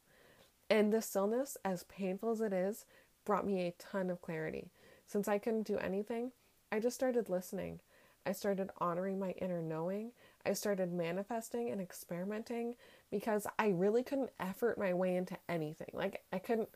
And 0.70 0.92
the 0.92 1.02
stillness, 1.02 1.56
as 1.64 1.82
painful 1.82 2.30
as 2.30 2.40
it 2.40 2.52
is, 2.52 2.86
brought 3.24 3.46
me 3.46 3.60
a 3.62 3.74
ton 3.78 4.08
of 4.08 4.22
clarity. 4.22 4.70
Since 5.06 5.26
I 5.26 5.38
couldn't 5.38 5.66
do 5.66 5.76
anything, 5.78 6.30
I 6.70 6.78
just 6.78 6.94
started 6.94 7.28
listening. 7.28 7.80
I 8.24 8.32
started 8.32 8.70
honoring 8.78 9.18
my 9.18 9.32
inner 9.32 9.60
knowing. 9.60 10.12
I 10.46 10.52
started 10.52 10.92
manifesting 10.92 11.70
and 11.70 11.80
experimenting 11.80 12.76
because 13.10 13.46
I 13.58 13.68
really 13.68 14.04
couldn't 14.04 14.30
effort 14.38 14.78
my 14.78 14.94
way 14.94 15.16
into 15.16 15.36
anything. 15.48 15.90
Like 15.92 16.22
I 16.32 16.38
couldn't 16.38 16.68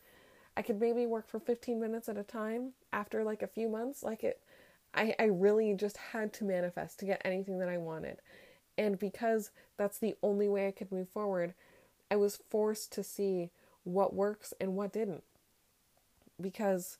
I 0.57 0.61
could 0.61 0.79
maybe 0.79 1.05
work 1.05 1.27
for 1.27 1.39
15 1.39 1.79
minutes 1.79 2.09
at 2.09 2.17
a 2.17 2.23
time 2.23 2.71
after 2.93 3.23
like 3.23 3.41
a 3.41 3.47
few 3.47 3.69
months. 3.69 4.03
Like 4.03 4.23
it 4.23 4.41
I, 4.93 5.15
I 5.19 5.25
really 5.25 5.73
just 5.73 5.97
had 5.97 6.33
to 6.33 6.45
manifest 6.45 6.99
to 6.99 7.05
get 7.05 7.21
anything 7.23 7.59
that 7.59 7.69
I 7.69 7.77
wanted. 7.77 8.17
And 8.77 8.97
because 8.97 9.51
that's 9.77 9.99
the 9.99 10.15
only 10.23 10.47
way 10.49 10.67
I 10.67 10.71
could 10.71 10.91
move 10.91 11.09
forward, 11.09 11.53
I 12.09 12.15
was 12.15 12.39
forced 12.49 12.91
to 12.93 13.03
see 13.03 13.51
what 13.85 14.13
works 14.13 14.53
and 14.59 14.75
what 14.75 14.91
didn't. 14.91 15.23
Because 16.39 16.97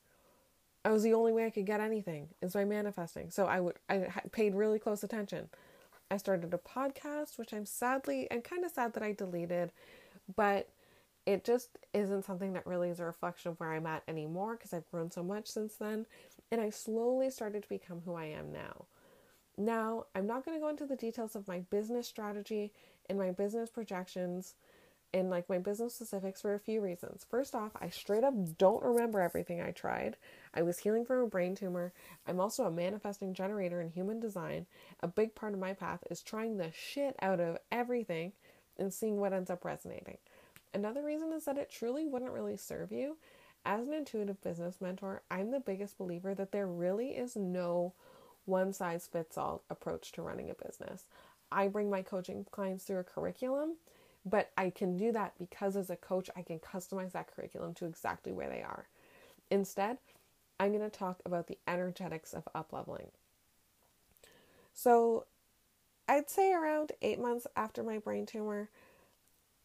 I 0.86 0.92
was 0.92 1.04
the 1.04 1.14
only 1.14 1.34
way 1.34 1.46
I 1.46 1.50
could 1.50 1.66
get 1.66 1.82
anything 1.82 2.30
is 2.42 2.54
by 2.54 2.64
manifesting. 2.64 3.30
So 3.32 3.46
I 3.46 3.60
would 3.60 3.76
I 3.90 4.08
paid 4.32 4.56
really 4.56 4.80
close 4.80 5.04
attention. 5.04 5.50
I 6.10 6.18
started 6.18 6.54
a 6.54 6.58
podcast, 6.58 7.38
which 7.38 7.54
I'm 7.54 7.66
sadly 7.66 8.30
and 8.32 8.44
kind 8.44 8.64
of 8.64 8.72
sad 8.72 8.94
that 8.94 9.04
I 9.04 9.12
deleted, 9.12 9.72
but 10.36 10.70
it 11.26 11.44
just 11.44 11.70
isn't 11.94 12.24
something 12.24 12.54
that 12.54 12.68
really 12.68 12.90
is 12.90 13.00
a 13.00 13.06
reflection 13.06 13.52
of 13.52 13.60
where 13.60 13.74
I'm 13.74 13.88
at 13.88 14.04
anymore 14.08 14.56
because 14.56 14.74
I've 14.74 14.90
grown 14.92 15.10
so 15.10 15.24
much 15.24 15.48
since 15.48 15.76
then, 15.76 16.06
and 16.52 16.62
I 16.62 16.70
slowly 16.70 17.32
started 17.32 17.64
to 17.64 17.70
become 17.70 18.04
who 18.06 18.14
I 18.14 18.26
am 18.26 18.52
now. 18.52 18.86
Now, 19.58 20.06
I'm 20.14 20.28
not 20.28 20.46
going 20.46 20.56
to 20.56 20.62
go 20.62 20.70
into 20.70 20.86
the 20.86 20.96
details 20.96 21.36
of 21.36 21.48
my 21.48 21.60
business 21.60 22.08
strategy 22.08 22.72
and 23.10 23.18
my 23.18 23.32
business 23.32 23.72
projections 23.72 24.54
and 25.14 25.30
like 25.30 25.50
my 25.50 25.58
business 25.58 25.96
specifics 25.96 26.42
for 26.42 26.54
a 26.54 26.60
few 26.60 26.82
reasons. 26.82 27.26
First 27.30 27.56
off, 27.56 27.72
I 27.80 27.90
straight 27.90 28.24
up 28.24 28.34
don't 28.58 28.84
remember 28.84 29.22
everything 29.22 29.62
I 29.62 29.72
tried. 29.72 30.18
I 30.54 30.62
was 30.62 30.80
healing 30.80 31.06
from 31.06 31.20
a 31.20 31.28
brain 31.28 31.56
tumor. 31.56 31.94
I'm 32.28 32.40
also 32.40 32.66
a 32.66 32.72
manifesting 32.72 33.34
generator 33.34 33.82
in 33.82 33.90
human 33.90 34.20
design. 34.20 34.66
A 35.02 35.08
big 35.08 35.36
part 35.36 35.54
of 35.54 35.60
my 35.60 35.74
path 35.74 36.04
is 36.10 36.22
trying 36.22 36.58
the 36.58 36.72
shit 36.72 37.16
out 37.22 37.40
of 37.40 37.58
everything 37.72 38.34
and 38.78 38.94
seeing 38.94 39.18
what 39.18 39.34
ends 39.34 39.50
up 39.50 39.64
resonating. 39.64 40.18
Another 40.74 41.04
reason 41.04 41.32
is 41.32 41.46
that 41.46 41.58
it 41.58 41.72
truly 41.72 42.06
wouldn't 42.06 42.34
really 42.34 42.58
serve 42.58 42.92
you. 42.92 43.18
As 43.66 43.88
an 43.88 43.94
intuitive 43.94 44.42
business 44.42 44.82
mentor, 44.82 45.22
I'm 45.32 45.52
the 45.52 45.60
biggest 45.60 45.98
believer 45.98 46.36
that 46.36 46.52
there 46.52 46.68
really 46.68 47.12
is 47.12 47.36
no 47.36 47.94
one 48.46 48.74
size 48.74 49.08
fits 49.12 49.38
all 49.38 49.64
approach 49.70 50.12
to 50.12 50.22
running 50.22 50.50
a 50.50 50.54
business. 50.54 51.06
I 51.52 51.68
bring 51.68 51.90
my 51.90 52.02
coaching 52.02 52.46
clients 52.52 52.84
through 52.84 53.00
a 53.00 53.04
curriculum 53.04 53.78
but 54.26 54.52
I 54.58 54.72
can 54.72 54.98
do 54.98 55.12
that 55.12 55.34
because 55.38 55.76
as 55.76 55.90
a 55.90 55.96
coach, 55.96 56.30
I 56.36 56.42
can 56.42 56.60
customize 56.60 57.12
that 57.12 57.34
curriculum 57.34 57.74
to 57.76 57.86
exactly 57.86 58.32
where 58.32 58.50
they 58.50 58.62
are. 58.62 58.88
Instead, 59.52 59.98
I'm 60.60 60.72
going 60.72 60.90
to 60.90 60.90
talk 60.90 61.22
about 61.26 61.48
the 61.48 61.60
energetics 61.68 62.34
of 62.34 62.48
upleveling. 62.56 63.10
So, 64.74 65.26
I'd 66.08 66.30
say 66.30 66.54
around 66.54 66.92
eight 67.02 67.20
months 67.20 67.48
after 67.56 67.84
my 67.84 67.98
brain 67.98 68.26
tumor, 68.26 68.70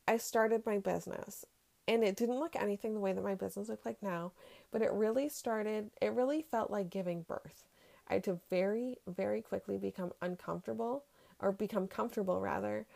I 0.06 0.16
started 0.16 0.64
my 0.66 0.78
business. 0.78 1.44
And 1.88 2.04
it 2.04 2.16
didn't 2.16 2.38
look 2.38 2.54
anything 2.54 2.94
the 2.94 3.00
way 3.00 3.12
that 3.12 3.24
my 3.24 3.34
business 3.34 3.68
looked 3.68 3.84
like 3.86 4.02
now, 4.02 4.32
but 4.70 4.80
it 4.80 4.92
really 4.92 5.28
started, 5.28 5.90
it 6.00 6.12
really 6.12 6.42
felt 6.42 6.70
like 6.70 6.88
giving 6.88 7.22
birth. 7.22 7.64
I 8.08 8.14
had 8.14 8.24
to 8.24 8.38
very, 8.48 8.98
very 9.08 9.42
quickly 9.42 9.76
become 9.76 10.12
uncomfortable, 10.22 11.04
or 11.40 11.50
become 11.50 11.88
comfortable 11.88 12.40
rather, 12.40 12.86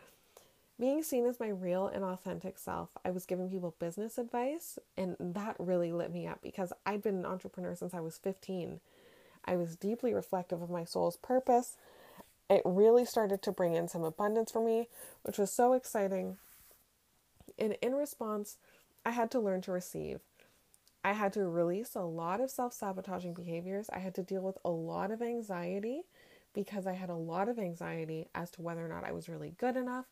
being 0.79 1.03
seen 1.03 1.25
as 1.25 1.39
my 1.39 1.47
real 1.47 1.87
and 1.87 2.03
authentic 2.03 2.57
self, 2.57 2.89
I 3.05 3.11
was 3.11 3.25
giving 3.25 3.49
people 3.49 3.75
business 3.79 4.17
advice, 4.17 4.77
and 4.97 5.15
that 5.19 5.55
really 5.57 5.91
lit 5.91 6.11
me 6.11 6.27
up 6.27 6.39
because 6.41 6.73
I'd 6.85 7.01
been 7.01 7.15
an 7.15 7.25
entrepreneur 7.25 7.75
since 7.75 7.93
I 7.93 8.01
was 8.01 8.17
15. 8.17 8.81
I 9.45 9.55
was 9.55 9.75
deeply 9.75 10.13
reflective 10.13 10.61
of 10.61 10.69
my 10.69 10.83
soul's 10.83 11.17
purpose. 11.17 11.77
It 12.49 12.61
really 12.65 13.05
started 13.05 13.41
to 13.43 13.51
bring 13.51 13.73
in 13.73 13.87
some 13.87 14.03
abundance 14.03 14.51
for 14.51 14.63
me, 14.63 14.89
which 15.23 15.37
was 15.37 15.51
so 15.51 15.73
exciting. 15.73 16.37
And 17.57 17.77
in 17.81 17.95
response, 17.95 18.57
I 19.05 19.11
had 19.11 19.31
to 19.31 19.39
learn 19.39 19.61
to 19.61 19.71
receive. 19.71 20.19
I 21.03 21.13
had 21.13 21.33
to 21.33 21.47
release 21.47 21.95
a 21.95 22.01
lot 22.01 22.41
of 22.41 22.49
self 22.49 22.73
sabotaging 22.73 23.35
behaviors. 23.35 23.89
I 23.93 23.99
had 23.99 24.15
to 24.15 24.23
deal 24.23 24.41
with 24.41 24.57
a 24.65 24.71
lot 24.71 25.11
of 25.11 25.21
anxiety 25.21 26.01
because 26.55 26.87
I 26.87 26.93
had 26.93 27.09
a 27.09 27.15
lot 27.15 27.47
of 27.47 27.59
anxiety 27.59 28.27
as 28.33 28.49
to 28.51 28.61
whether 28.63 28.83
or 28.83 28.89
not 28.89 29.03
I 29.03 29.11
was 29.11 29.29
really 29.29 29.53
good 29.59 29.75
enough, 29.75 30.05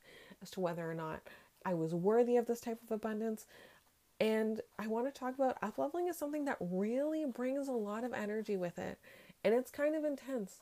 as 0.43 0.51
to 0.51 0.59
whether 0.59 0.89
or 0.89 0.93
not 0.93 1.21
I 1.65 1.73
was 1.73 1.95
worthy 1.95 2.37
of 2.37 2.45
this 2.45 2.59
type 2.59 2.79
of 2.83 2.91
abundance. 2.91 3.47
And 4.19 4.61
I 4.77 4.87
want 4.87 5.07
to 5.07 5.19
talk 5.19 5.35
about 5.35 5.59
upleveling 5.61 6.09
is 6.09 6.17
something 6.17 6.45
that 6.45 6.57
really 6.59 7.25
brings 7.25 7.67
a 7.67 7.73
lot 7.73 8.03
of 8.03 8.13
energy 8.13 8.55
with 8.55 8.77
it, 8.77 8.99
and 9.43 9.53
it's 9.53 9.71
kind 9.71 9.95
of 9.95 10.03
intense. 10.03 10.59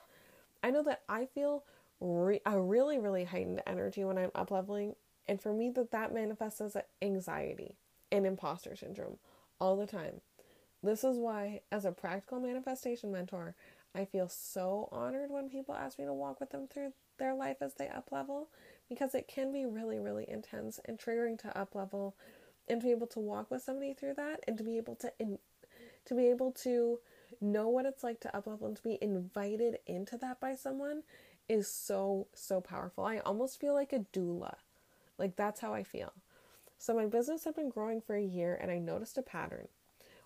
I 0.63 0.71
know 0.71 0.83
that 0.83 1.01
I 1.09 1.25
feel 1.25 1.63
re- 1.99 2.41
a 2.45 2.59
really, 2.59 2.97
really 2.97 3.25
heightened 3.25 3.61
energy 3.67 4.03
when 4.03 4.17
I'm 4.17 4.31
upleveling, 4.31 4.95
and 5.27 5.41
for 5.41 5.53
me, 5.53 5.69
that 5.71 5.91
that 5.91 6.13
manifests 6.13 6.61
as 6.61 6.77
anxiety 7.01 7.75
and 8.11 8.25
imposter 8.25 8.75
syndrome 8.75 9.17
all 9.59 9.75
the 9.75 9.85
time. 9.85 10.21
This 10.81 11.03
is 11.03 11.17
why, 11.17 11.61
as 11.71 11.85
a 11.85 11.91
practical 11.91 12.39
manifestation 12.39 13.11
mentor, 13.11 13.55
I 13.93 14.05
feel 14.05 14.29
so 14.29 14.87
honored 14.91 15.29
when 15.29 15.49
people 15.49 15.75
ask 15.75 15.99
me 15.99 16.05
to 16.05 16.13
walk 16.13 16.39
with 16.39 16.51
them 16.51 16.67
through 16.67 16.93
their 17.19 17.35
life 17.35 17.57
as 17.61 17.75
they 17.75 17.89
up 17.89 18.11
level 18.11 18.47
because 18.91 19.15
it 19.15 19.25
can 19.25 19.53
be 19.53 19.65
really, 19.65 19.99
really 19.99 20.25
intense 20.27 20.77
and 20.83 20.99
triggering 20.99 21.39
to 21.39 21.57
up 21.57 21.75
level 21.75 22.13
and 22.67 22.81
to 22.81 22.87
be 22.87 22.91
able 22.91 23.07
to 23.07 23.19
walk 23.19 23.49
with 23.49 23.61
somebody 23.61 23.93
through 23.93 24.13
that 24.15 24.43
and 24.49 24.57
to 24.57 24.65
be 24.65 24.75
able 24.75 24.95
to 24.95 25.09
in, 25.17 25.39
to 26.03 26.13
be 26.13 26.27
able 26.27 26.51
to 26.51 26.99
know 27.39 27.69
what 27.69 27.85
it's 27.85 28.03
like 28.03 28.19
to 28.19 28.35
up 28.35 28.47
level 28.47 28.67
and 28.67 28.75
to 28.75 28.83
be 28.83 28.97
invited 29.01 29.77
into 29.87 30.17
that 30.17 30.41
by 30.41 30.53
someone 30.55 31.03
is 31.47 31.69
so 31.69 32.27
so 32.33 32.59
powerful. 32.59 33.05
I 33.05 33.19
almost 33.19 33.61
feel 33.61 33.73
like 33.73 33.93
a 33.93 34.05
doula. 34.11 34.55
Like 35.17 35.37
that's 35.37 35.61
how 35.61 35.73
I 35.73 35.83
feel. 35.85 36.11
So 36.77 36.93
my 36.93 37.05
business 37.05 37.45
had 37.45 37.55
been 37.55 37.69
growing 37.69 38.01
for 38.01 38.17
a 38.17 38.21
year 38.21 38.59
and 38.61 38.69
I 38.69 38.77
noticed 38.77 39.17
a 39.17 39.21
pattern. 39.21 39.69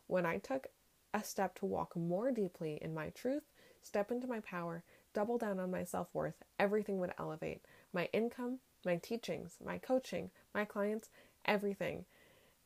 When 0.08 0.26
I 0.26 0.40
took 0.40 0.70
a 1.14 1.24
step 1.24 1.54
to 1.60 1.68
walk 1.68 1.96
more 1.96 2.32
deeply 2.32 2.80
in 2.82 2.96
my 2.96 3.10
truth, 3.10 3.44
step 3.84 4.10
into 4.10 4.26
my 4.26 4.40
power, 4.40 4.84
double 5.14 5.38
down 5.38 5.60
on 5.60 5.70
my 5.70 5.84
self 5.84 6.08
worth, 6.14 6.42
everything 6.58 6.98
would 6.98 7.14
elevate. 7.20 7.62
My 7.96 8.10
income, 8.14 8.60
my 8.86 8.98
teachings, 8.98 9.56
my 9.66 9.80
coaching, 9.80 10.30
my 10.54 10.66
clients, 10.66 11.10
everything. 11.46 12.06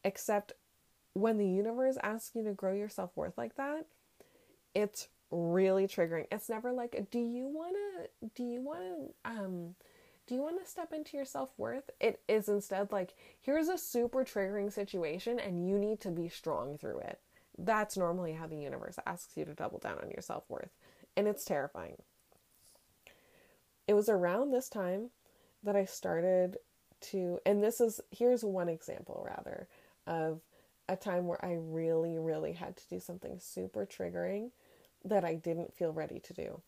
Except 0.03 0.53
when 1.13 1.37
the 1.37 1.47
universe 1.47 1.97
asks 2.03 2.35
you 2.35 2.43
to 2.43 2.51
grow 2.53 2.73
your 2.73 2.89
self 2.89 3.15
worth 3.15 3.37
like 3.37 3.55
that, 3.55 3.85
it's 4.73 5.07
really 5.31 5.87
triggering. 5.87 6.25
It's 6.31 6.49
never 6.49 6.71
like, 6.71 7.07
do 7.11 7.19
you 7.19 7.47
wanna, 7.47 8.07
do 8.35 8.43
you 8.43 8.61
wanna, 8.61 9.09
um, 9.23 9.75
do 10.25 10.35
you 10.35 10.41
want 10.41 10.63
to 10.63 10.69
step 10.69 10.93
into 10.93 11.17
your 11.17 11.25
self 11.25 11.49
worth? 11.57 11.89
It 11.99 12.21
is 12.27 12.49
instead 12.49 12.91
like, 12.91 13.13
here's 13.41 13.67
a 13.67 13.77
super 13.77 14.23
triggering 14.23 14.71
situation 14.71 15.39
and 15.39 15.67
you 15.67 15.77
need 15.77 15.99
to 16.01 16.09
be 16.09 16.29
strong 16.29 16.77
through 16.77 16.99
it. 16.99 17.19
That's 17.57 17.97
normally 17.97 18.33
how 18.33 18.47
the 18.47 18.57
universe 18.57 18.97
asks 19.05 19.35
you 19.35 19.45
to 19.45 19.53
double 19.53 19.79
down 19.79 19.97
on 20.01 20.09
your 20.09 20.21
self 20.21 20.43
worth 20.49 20.71
and 21.15 21.27
it's 21.27 21.45
terrifying. 21.45 22.01
It 23.87 23.95
was 23.95 24.07
around 24.07 24.51
this 24.51 24.69
time 24.69 25.09
that 25.63 25.75
I 25.75 25.85
started 25.85 26.57
to, 27.01 27.39
and 27.45 27.63
this 27.63 27.81
is 27.81 28.01
here's 28.11 28.43
one 28.43 28.69
example 28.69 29.23
rather 29.25 29.67
of 30.07 30.41
a 30.87 30.95
time 30.95 31.27
where 31.27 31.43
I 31.43 31.57
really, 31.59 32.17
really 32.17 32.53
had 32.53 32.75
to 32.77 32.89
do 32.89 32.99
something 32.99 33.37
super 33.39 33.85
triggering 33.85 34.51
that 35.05 35.23
I 35.23 35.35
didn't 35.35 35.73
feel 35.73 35.93
ready 35.93 36.19
to 36.19 36.33
do. 36.33 36.61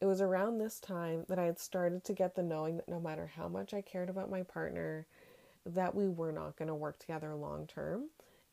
It 0.00 0.06
was 0.06 0.20
around 0.20 0.58
this 0.58 0.78
time 0.80 1.26
that 1.28 1.38
I 1.38 1.44
had 1.44 1.58
started 1.58 2.04
to 2.04 2.14
get 2.14 2.34
the 2.34 2.42
knowing 2.42 2.76
that 2.76 2.88
no 2.88 3.00
matter 3.00 3.32
how 3.36 3.48
much 3.48 3.74
I 3.74 3.82
cared 3.82 4.08
about 4.08 4.30
my 4.30 4.42
partner, 4.42 5.06
that 5.66 5.94
we 5.94 6.08
were 6.08 6.32
not 6.32 6.56
going 6.56 6.68
to 6.68 6.74
work 6.74 6.98
together 6.98 7.34
long 7.34 7.66
term. 7.66 8.04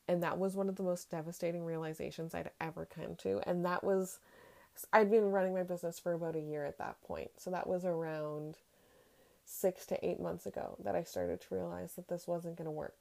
And 0.06 0.22
that 0.22 0.38
was 0.38 0.56
one 0.56 0.68
of 0.68 0.76
the 0.76 0.82
most 0.82 1.10
devastating 1.10 1.64
realizations 1.64 2.34
I'd 2.34 2.50
ever 2.60 2.86
come 2.86 3.14
to. 3.16 3.40
And 3.46 3.64
that 3.64 3.84
was 3.84 4.18
I'd 4.92 5.10
been 5.10 5.30
running 5.30 5.54
my 5.54 5.62
business 5.62 5.98
for 5.98 6.12
about 6.12 6.36
a 6.36 6.40
year 6.40 6.64
at 6.64 6.78
that 6.78 7.00
point. 7.02 7.30
So 7.36 7.50
that 7.50 7.66
was 7.66 7.84
around 7.84 8.56
six 9.48 9.86
to 9.86 10.06
eight 10.06 10.20
months 10.20 10.46
ago 10.46 10.76
that 10.84 10.94
I 10.94 11.02
started 11.04 11.40
to 11.42 11.54
realize 11.54 11.94
that 11.94 12.08
this 12.08 12.26
wasn't 12.28 12.56
going 12.56 12.66
to 12.66 12.70
work. 12.72 12.96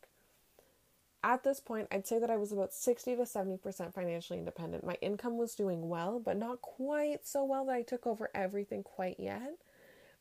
at 1.23 1.43
this 1.43 1.59
point, 1.59 1.87
I'd 1.91 2.07
say 2.07 2.19
that 2.19 2.29
I 2.29 2.37
was 2.37 2.51
about 2.51 2.73
60 2.73 3.15
to 3.17 3.23
70% 3.23 3.93
financially 3.93 4.39
independent. 4.39 4.85
My 4.85 4.97
income 5.01 5.37
was 5.37 5.55
doing 5.55 5.89
well, 5.89 6.19
but 6.19 6.37
not 6.37 6.61
quite 6.61 7.25
so 7.27 7.43
well 7.43 7.65
that 7.65 7.75
I 7.75 7.81
took 7.81 8.07
over 8.07 8.29
everything 8.33 8.83
quite 8.83 9.19
yet. 9.19 9.53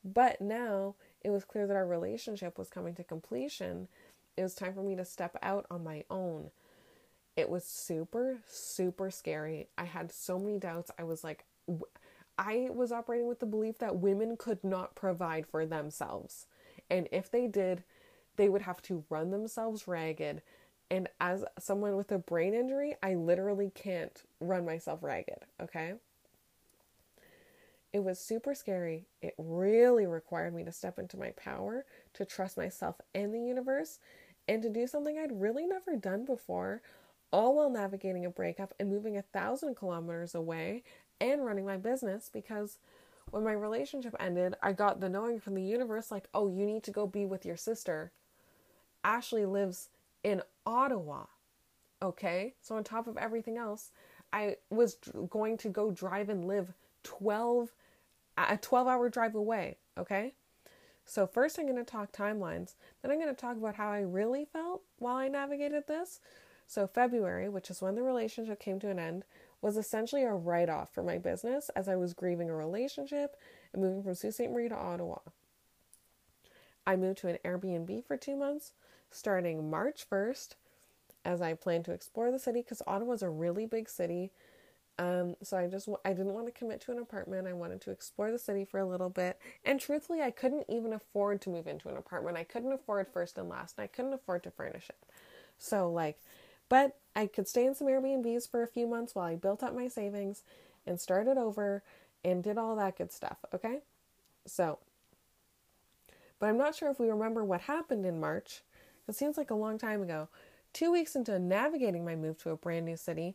But 0.04 0.40
now 0.40 0.96
it 1.22 1.30
was 1.30 1.44
clear 1.44 1.66
that 1.66 1.76
our 1.76 1.86
relationship 1.86 2.58
was 2.58 2.68
coming 2.70 2.94
to 2.96 3.04
completion. 3.04 3.88
It 4.36 4.42
was 4.42 4.54
time 4.54 4.74
for 4.74 4.82
me 4.82 4.96
to 4.96 5.04
step 5.04 5.36
out 5.42 5.66
on 5.70 5.84
my 5.84 6.04
own. 6.10 6.50
It 7.36 7.50
was 7.50 7.64
super, 7.64 8.38
super 8.48 9.10
scary. 9.10 9.68
I 9.78 9.84
had 9.84 10.10
so 10.12 10.38
many 10.38 10.58
doubts. 10.58 10.90
I 10.98 11.04
was 11.04 11.22
like, 11.22 11.44
I 12.38 12.68
was 12.72 12.92
operating 12.92 13.26
with 13.26 13.40
the 13.40 13.46
belief 13.46 13.78
that 13.78 13.96
women 13.96 14.36
could 14.36 14.62
not 14.62 14.94
provide 14.94 15.46
for 15.46 15.64
themselves. 15.64 16.46
And 16.90 17.08
if 17.10 17.30
they 17.30 17.46
did, 17.46 17.82
they 18.36 18.48
would 18.48 18.62
have 18.62 18.82
to 18.82 19.04
run 19.08 19.30
themselves 19.30 19.88
ragged. 19.88 20.42
And 20.90 21.08
as 21.20 21.44
someone 21.58 21.96
with 21.96 22.12
a 22.12 22.18
brain 22.18 22.54
injury, 22.54 22.94
I 23.02 23.14
literally 23.14 23.72
can't 23.74 24.22
run 24.40 24.64
myself 24.64 25.02
ragged, 25.02 25.44
okay? 25.60 25.94
It 27.92 28.04
was 28.04 28.20
super 28.20 28.54
scary. 28.54 29.06
It 29.22 29.34
really 29.38 30.06
required 30.06 30.54
me 30.54 30.64
to 30.64 30.72
step 30.72 30.98
into 30.98 31.16
my 31.16 31.30
power, 31.30 31.86
to 32.14 32.24
trust 32.24 32.56
myself 32.56 33.00
and 33.14 33.34
the 33.34 33.40
universe, 33.40 33.98
and 34.46 34.62
to 34.62 34.68
do 34.68 34.86
something 34.86 35.18
I'd 35.18 35.40
really 35.40 35.66
never 35.66 35.96
done 35.96 36.24
before, 36.24 36.82
all 37.32 37.56
while 37.56 37.70
navigating 37.70 38.24
a 38.24 38.30
breakup 38.30 38.74
and 38.78 38.88
moving 38.88 39.16
a 39.16 39.22
thousand 39.22 39.76
kilometers 39.76 40.34
away 40.34 40.84
and 41.20 41.44
running 41.44 41.66
my 41.66 41.76
business 41.76 42.30
because 42.32 42.78
when 43.30 43.44
my 43.44 43.52
relationship 43.52 44.14
ended, 44.20 44.54
I 44.62 44.72
got 44.72 45.00
the 45.00 45.08
knowing 45.08 45.40
from 45.40 45.54
the 45.54 45.62
universe 45.62 46.10
like, 46.10 46.28
oh, 46.32 46.48
you 46.48 46.64
need 46.64 46.82
to 46.84 46.90
go 46.90 47.06
be 47.06 47.26
with 47.26 47.44
your 47.44 47.56
sister. 47.56 48.12
Ashley 49.02 49.44
lives 49.44 49.88
in 50.22 50.42
Ottawa. 50.64 51.24
Okay? 52.02 52.54
So, 52.60 52.76
on 52.76 52.84
top 52.84 53.06
of 53.06 53.16
everything 53.16 53.56
else, 53.56 53.90
I 54.32 54.56
was 54.70 54.96
going 55.30 55.56
to 55.58 55.68
go 55.68 55.90
drive 55.90 56.28
and 56.28 56.46
live 56.46 56.72
12 57.04 57.70
a 58.36 58.56
12 58.56 58.86
hour 58.86 59.08
drive 59.08 59.34
away, 59.34 59.76
okay? 59.96 60.34
So, 61.04 61.26
first 61.26 61.58
I'm 61.58 61.66
going 61.66 61.76
to 61.76 61.84
talk 61.84 62.12
timelines, 62.12 62.74
then 63.00 63.10
I'm 63.10 63.18
going 63.18 63.34
to 63.34 63.40
talk 63.40 63.56
about 63.56 63.76
how 63.76 63.90
I 63.90 64.00
really 64.00 64.44
felt 64.44 64.82
while 64.98 65.16
I 65.16 65.28
navigated 65.28 65.86
this. 65.86 66.20
So, 66.66 66.86
February, 66.86 67.48
which 67.48 67.70
is 67.70 67.80
when 67.80 67.94
the 67.94 68.02
relationship 68.02 68.60
came 68.60 68.80
to 68.80 68.90
an 68.90 68.98
end, 68.98 69.24
was 69.62 69.76
essentially 69.76 70.22
a 70.22 70.32
write 70.32 70.68
off 70.68 70.92
for 70.92 71.02
my 71.02 71.18
business 71.18 71.70
as 71.74 71.88
I 71.88 71.96
was 71.96 72.14
grieving 72.14 72.50
a 72.50 72.54
relationship 72.54 73.36
and 73.72 73.82
moving 73.82 74.02
from 74.02 74.14
Sault 74.14 74.34
Ste. 74.34 74.50
Marie 74.50 74.68
to 74.68 74.76
Ottawa. 74.76 75.18
I 76.86 76.96
moved 76.96 77.18
to 77.18 77.28
an 77.28 77.38
Airbnb 77.44 78.04
for 78.04 78.16
two 78.16 78.36
months 78.36 78.72
starting 79.10 79.70
March 79.70 80.06
1st 80.08 80.54
as 81.24 81.42
I 81.42 81.54
plan 81.54 81.82
to 81.84 81.92
explore 81.92 82.30
the 82.30 82.38
city 82.38 82.60
because 82.60 82.82
Ottawa 82.86 83.14
is 83.14 83.22
a 83.22 83.30
really 83.30 83.66
big 83.66 83.88
city. 83.88 84.30
Um, 84.98 85.34
so 85.42 85.58
I 85.58 85.66
just 85.66 85.88
I 86.04 86.12
didn't 86.12 86.32
want 86.32 86.46
to 86.46 86.52
commit 86.52 86.80
to 86.82 86.92
an 86.92 86.98
apartment. 86.98 87.46
I 87.46 87.52
wanted 87.52 87.80
to 87.82 87.90
explore 87.90 88.30
the 88.30 88.38
city 88.38 88.64
for 88.64 88.78
a 88.78 88.86
little 88.86 89.10
bit. 89.10 89.38
And 89.64 89.78
truthfully, 89.78 90.22
I 90.22 90.30
couldn't 90.30 90.64
even 90.68 90.92
afford 90.92 91.42
to 91.42 91.50
move 91.50 91.66
into 91.66 91.88
an 91.88 91.96
apartment. 91.96 92.38
I 92.38 92.44
couldn't 92.44 92.72
afford 92.72 93.08
first 93.08 93.36
and 93.36 93.48
last, 93.48 93.76
and 93.76 93.84
I 93.84 93.88
couldn't 93.88 94.14
afford 94.14 94.42
to 94.44 94.50
furnish 94.50 94.88
it. 94.88 94.96
So 95.58 95.90
like, 95.90 96.18
but 96.68 96.96
I 97.14 97.26
could 97.26 97.48
stay 97.48 97.64
in 97.64 97.74
some 97.74 97.86
Airbnbs 97.86 98.50
for 98.50 98.62
a 98.62 98.68
few 98.68 98.86
months 98.86 99.14
while 99.14 99.26
I 99.26 99.36
built 99.36 99.62
up 99.62 99.74
my 99.74 99.88
savings 99.88 100.42
and 100.86 101.00
started 101.00 101.38
over 101.38 101.82
and 102.24 102.42
did 102.42 102.58
all 102.58 102.76
that 102.76 102.98
good 102.98 103.12
stuff. 103.12 103.38
Okay, 103.54 103.80
so. 104.44 104.78
But 106.38 106.48
I'm 106.48 106.58
not 106.58 106.74
sure 106.74 106.90
if 106.90 107.00
we 107.00 107.08
remember 107.08 107.44
what 107.44 107.62
happened 107.62 108.04
in 108.04 108.20
March 108.20 108.62
it 109.08 109.14
seems 109.14 109.36
like 109.36 109.50
a 109.50 109.54
long 109.54 109.78
time 109.78 110.02
ago. 110.02 110.28
Two 110.72 110.92
weeks 110.92 111.16
into 111.16 111.38
navigating 111.38 112.04
my 112.04 112.16
move 112.16 112.38
to 112.38 112.50
a 112.50 112.56
brand 112.56 112.84
new 112.86 112.96
city, 112.96 113.34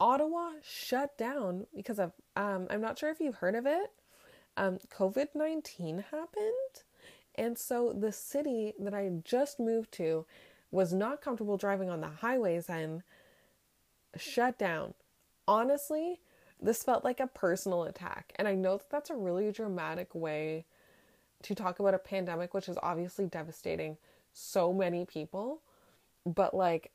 Ottawa 0.00 0.52
shut 0.62 1.16
down 1.16 1.66
because 1.74 1.98
of, 1.98 2.12
um, 2.34 2.66
I'm 2.70 2.80
not 2.80 2.98
sure 2.98 3.10
if 3.10 3.20
you've 3.20 3.36
heard 3.36 3.54
of 3.54 3.66
it. 3.66 3.92
Um, 4.56 4.78
COVID 4.96 5.28
19 5.34 6.04
happened. 6.10 6.82
And 7.34 7.58
so 7.58 7.92
the 7.92 8.12
city 8.12 8.72
that 8.78 8.94
I 8.94 9.10
just 9.24 9.60
moved 9.60 9.92
to 9.92 10.24
was 10.76 10.92
not 10.92 11.22
comfortable 11.22 11.56
driving 11.56 11.88
on 11.88 12.02
the 12.02 12.08
highways 12.08 12.68
and 12.68 13.02
shut 14.16 14.58
down. 14.58 14.92
Honestly, 15.48 16.20
this 16.60 16.82
felt 16.82 17.02
like 17.02 17.18
a 17.18 17.26
personal 17.26 17.84
attack. 17.84 18.34
And 18.36 18.46
I 18.46 18.54
know 18.54 18.76
that 18.76 18.90
that's 18.90 19.08
a 19.08 19.16
really 19.16 19.50
dramatic 19.50 20.14
way 20.14 20.66
to 21.42 21.54
talk 21.54 21.80
about 21.80 21.94
a 21.94 21.98
pandemic, 21.98 22.52
which 22.52 22.68
is 22.68 22.76
obviously 22.82 23.24
devastating 23.24 23.96
so 24.34 24.70
many 24.70 25.06
people, 25.06 25.62
but 26.26 26.52
like, 26.52 26.90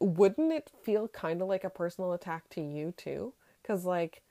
wouldn't 0.00 0.52
it 0.52 0.70
feel 0.82 1.06
kind 1.06 1.40
of 1.40 1.48
like 1.48 1.62
a 1.62 1.70
personal 1.70 2.12
attack 2.12 2.48
to 2.50 2.60
you 2.60 2.92
too? 2.96 3.32
Because, 3.62 3.84
like, 3.84 4.22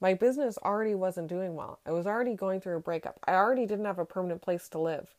my 0.00 0.14
business 0.14 0.58
already 0.64 0.94
wasn't 0.94 1.28
doing 1.28 1.54
well. 1.54 1.78
I 1.86 1.92
was 1.92 2.06
already 2.06 2.34
going 2.34 2.60
through 2.60 2.76
a 2.76 2.80
breakup. 2.80 3.20
I 3.24 3.34
already 3.34 3.66
didn't 3.66 3.84
have 3.84 3.98
a 3.98 4.04
permanent 4.04 4.42
place 4.42 4.68
to 4.70 4.78
live. 4.78 5.14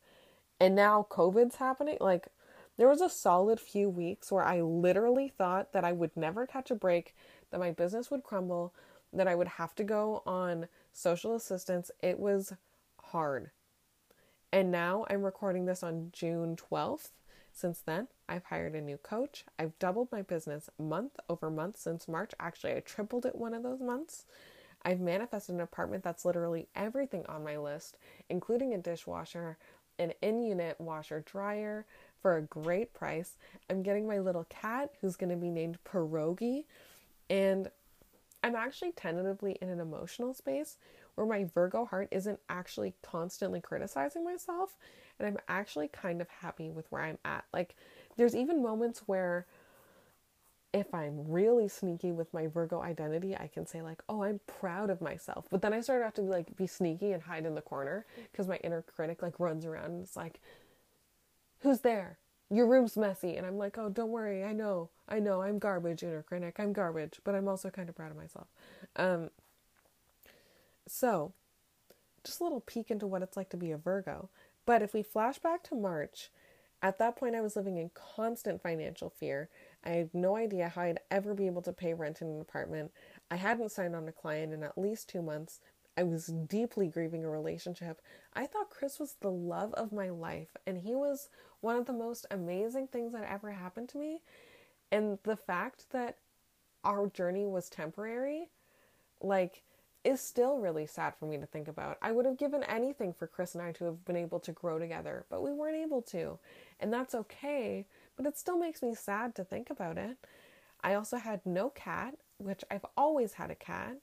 And 0.60 0.74
now 0.74 1.06
COVID's 1.10 1.56
happening. 1.56 1.96
Like, 2.00 2.28
there 2.76 2.88
was 2.88 3.00
a 3.00 3.08
solid 3.08 3.60
few 3.60 3.88
weeks 3.88 4.32
where 4.32 4.44
I 4.44 4.60
literally 4.60 5.28
thought 5.28 5.72
that 5.72 5.84
I 5.84 5.92
would 5.92 6.16
never 6.16 6.46
catch 6.46 6.70
a 6.70 6.74
break, 6.74 7.14
that 7.50 7.60
my 7.60 7.70
business 7.70 8.10
would 8.10 8.24
crumble, 8.24 8.74
that 9.12 9.28
I 9.28 9.34
would 9.34 9.48
have 9.48 9.74
to 9.76 9.84
go 9.84 10.22
on 10.26 10.68
social 10.92 11.34
assistance. 11.34 11.90
It 12.02 12.18
was 12.18 12.52
hard. 13.00 13.50
And 14.52 14.70
now 14.70 15.04
I'm 15.08 15.22
recording 15.22 15.66
this 15.66 15.82
on 15.82 16.10
June 16.12 16.56
12th. 16.56 17.10
Since 17.52 17.80
then, 17.80 18.08
I've 18.28 18.44
hired 18.44 18.74
a 18.74 18.80
new 18.80 18.96
coach. 18.96 19.44
I've 19.58 19.78
doubled 19.78 20.08
my 20.10 20.22
business 20.22 20.68
month 20.78 21.12
over 21.28 21.50
month 21.50 21.76
since 21.76 22.08
March. 22.08 22.32
Actually, 22.40 22.74
I 22.74 22.80
tripled 22.80 23.26
it 23.26 23.36
one 23.36 23.54
of 23.54 23.62
those 23.62 23.80
months. 23.80 24.24
I've 24.84 25.00
manifested 25.00 25.54
an 25.54 25.60
apartment 25.60 26.02
that's 26.02 26.24
literally 26.24 26.68
everything 26.74 27.24
on 27.26 27.44
my 27.44 27.56
list, 27.56 27.96
including 28.28 28.74
a 28.74 28.78
dishwasher, 28.78 29.56
an 29.98 30.12
in 30.20 30.42
unit 30.42 30.80
washer 30.80 31.20
dryer 31.20 31.86
for 32.24 32.38
a 32.38 32.42
great 32.42 32.94
price. 32.94 33.36
I'm 33.68 33.82
getting 33.82 34.08
my 34.08 34.18
little 34.18 34.46
cat 34.48 34.92
who's 35.02 35.14
going 35.14 35.28
to 35.28 35.36
be 35.36 35.50
named 35.50 35.76
Pierogi. 35.84 36.64
And 37.28 37.68
I'm 38.42 38.56
actually 38.56 38.92
tentatively 38.92 39.58
in 39.60 39.68
an 39.68 39.78
emotional 39.78 40.32
space 40.32 40.78
where 41.16 41.26
my 41.26 41.44
Virgo 41.44 41.84
heart 41.84 42.08
isn't 42.10 42.40
actually 42.48 42.94
constantly 43.02 43.60
criticizing 43.60 44.24
myself 44.24 44.78
and 45.18 45.28
I'm 45.28 45.36
actually 45.48 45.88
kind 45.88 46.22
of 46.22 46.28
happy 46.30 46.70
with 46.70 46.90
where 46.90 47.02
I'm 47.02 47.18
at. 47.26 47.44
Like 47.52 47.76
there's 48.16 48.34
even 48.34 48.62
moments 48.62 49.02
where 49.04 49.44
if 50.72 50.94
I'm 50.94 51.30
really 51.30 51.68
sneaky 51.68 52.10
with 52.10 52.32
my 52.32 52.46
Virgo 52.46 52.80
identity, 52.80 53.36
I 53.36 53.48
can 53.48 53.64
say 53.64 53.80
like, 53.80 54.02
"Oh, 54.08 54.24
I'm 54.24 54.40
proud 54.46 54.90
of 54.90 55.00
myself." 55.00 55.46
But 55.48 55.62
then 55.62 55.72
I 55.72 55.80
start 55.80 56.02
have 56.02 56.14
to 56.14 56.22
be 56.22 56.28
like 56.28 56.56
be 56.56 56.66
sneaky 56.66 57.12
and 57.12 57.22
hide 57.22 57.46
in 57.46 57.54
the 57.54 57.60
corner 57.60 58.06
because 58.32 58.48
my 58.48 58.56
inner 58.56 58.82
critic 58.82 59.22
like 59.22 59.38
runs 59.38 59.66
around 59.66 59.92
and 59.92 60.02
it's 60.02 60.16
like, 60.16 60.40
"Who's 61.64 61.80
there? 61.80 62.18
Your 62.50 62.68
room's 62.68 62.96
messy." 62.96 63.36
And 63.36 63.46
I'm 63.46 63.58
like, 63.58 63.76
"Oh, 63.78 63.88
don't 63.88 64.12
worry. 64.12 64.44
I 64.44 64.52
know. 64.52 64.90
I 65.08 65.18
know. 65.18 65.42
I'm 65.42 65.58
garbage, 65.58 66.04
inner 66.04 66.22
critic. 66.22 66.60
I'm 66.60 66.72
garbage, 66.72 67.20
but 67.24 67.34
I'm 67.34 67.48
also 67.48 67.70
kind 67.70 67.88
of 67.88 67.96
proud 67.96 68.12
of 68.12 68.16
myself." 68.16 68.46
Um 68.94 69.30
so, 70.86 71.32
just 72.24 72.40
a 72.40 72.44
little 72.44 72.60
peek 72.60 72.90
into 72.90 73.06
what 73.06 73.22
it's 73.22 73.36
like 73.36 73.50
to 73.50 73.56
be 73.56 73.72
a 73.72 73.78
Virgo. 73.78 74.28
But 74.66 74.82
if 74.82 74.94
we 74.94 75.02
flash 75.02 75.38
back 75.38 75.62
to 75.64 75.74
March, 75.74 76.30
at 76.82 76.98
that 76.98 77.16
point 77.16 77.34
I 77.34 77.40
was 77.40 77.56
living 77.56 77.78
in 77.78 77.90
constant 77.94 78.62
financial 78.62 79.08
fear. 79.10 79.48
I 79.82 79.90
had 79.90 80.14
no 80.14 80.36
idea 80.36 80.68
how 80.68 80.82
I'd 80.82 81.00
ever 81.10 81.34
be 81.34 81.46
able 81.46 81.62
to 81.62 81.72
pay 81.72 81.94
rent 81.94 82.20
in 82.20 82.28
an 82.28 82.40
apartment. 82.40 82.92
I 83.30 83.36
hadn't 83.36 83.72
signed 83.72 83.96
on 83.96 84.06
a 84.08 84.12
client 84.12 84.52
in 84.52 84.62
at 84.62 84.76
least 84.76 85.08
two 85.08 85.22
months. 85.22 85.60
I 85.96 86.02
was 86.02 86.26
deeply 86.26 86.88
grieving 86.88 87.24
a 87.24 87.30
relationship. 87.30 88.00
I 88.34 88.46
thought 88.46 88.70
Chris 88.70 88.98
was 88.98 89.16
the 89.20 89.30
love 89.30 89.72
of 89.74 89.92
my 89.92 90.10
life, 90.10 90.56
and 90.66 90.78
he 90.78 90.94
was 90.94 91.28
one 91.60 91.76
of 91.76 91.86
the 91.86 91.92
most 91.92 92.26
amazing 92.30 92.88
things 92.88 93.12
that 93.12 93.30
ever 93.30 93.52
happened 93.52 93.88
to 93.90 93.98
me. 93.98 94.22
And 94.90 95.18
the 95.22 95.36
fact 95.36 95.86
that 95.92 96.18
our 96.82 97.06
journey 97.06 97.46
was 97.46 97.68
temporary, 97.70 98.48
like, 99.20 99.62
is 100.04 100.20
still 100.20 100.58
really 100.58 100.86
sad 100.86 101.14
for 101.14 101.26
me 101.26 101.38
to 101.38 101.46
think 101.46 101.66
about. 101.66 101.96
I 102.02 102.12
would 102.12 102.26
have 102.26 102.36
given 102.36 102.62
anything 102.64 103.14
for 103.14 103.26
Chris 103.26 103.54
and 103.54 103.62
I 103.62 103.72
to 103.72 103.84
have 103.86 104.04
been 104.04 104.16
able 104.16 104.38
to 104.40 104.52
grow 104.52 104.78
together, 104.78 105.24
but 105.30 105.42
we 105.42 105.52
weren't 105.52 105.76
able 105.76 106.02
to. 106.02 106.38
And 106.78 106.92
that's 106.92 107.14
okay, 107.14 107.86
but 108.16 108.26
it 108.26 108.36
still 108.36 108.58
makes 108.58 108.82
me 108.82 108.94
sad 108.94 109.34
to 109.36 109.44
think 109.44 109.70
about 109.70 109.96
it. 109.96 110.18
I 110.82 110.94
also 110.94 111.16
had 111.16 111.40
no 111.46 111.70
cat, 111.70 112.16
which 112.36 112.62
I've 112.70 112.84
always 112.96 113.32
had 113.32 113.50
a 113.50 113.54
cat. 113.54 113.96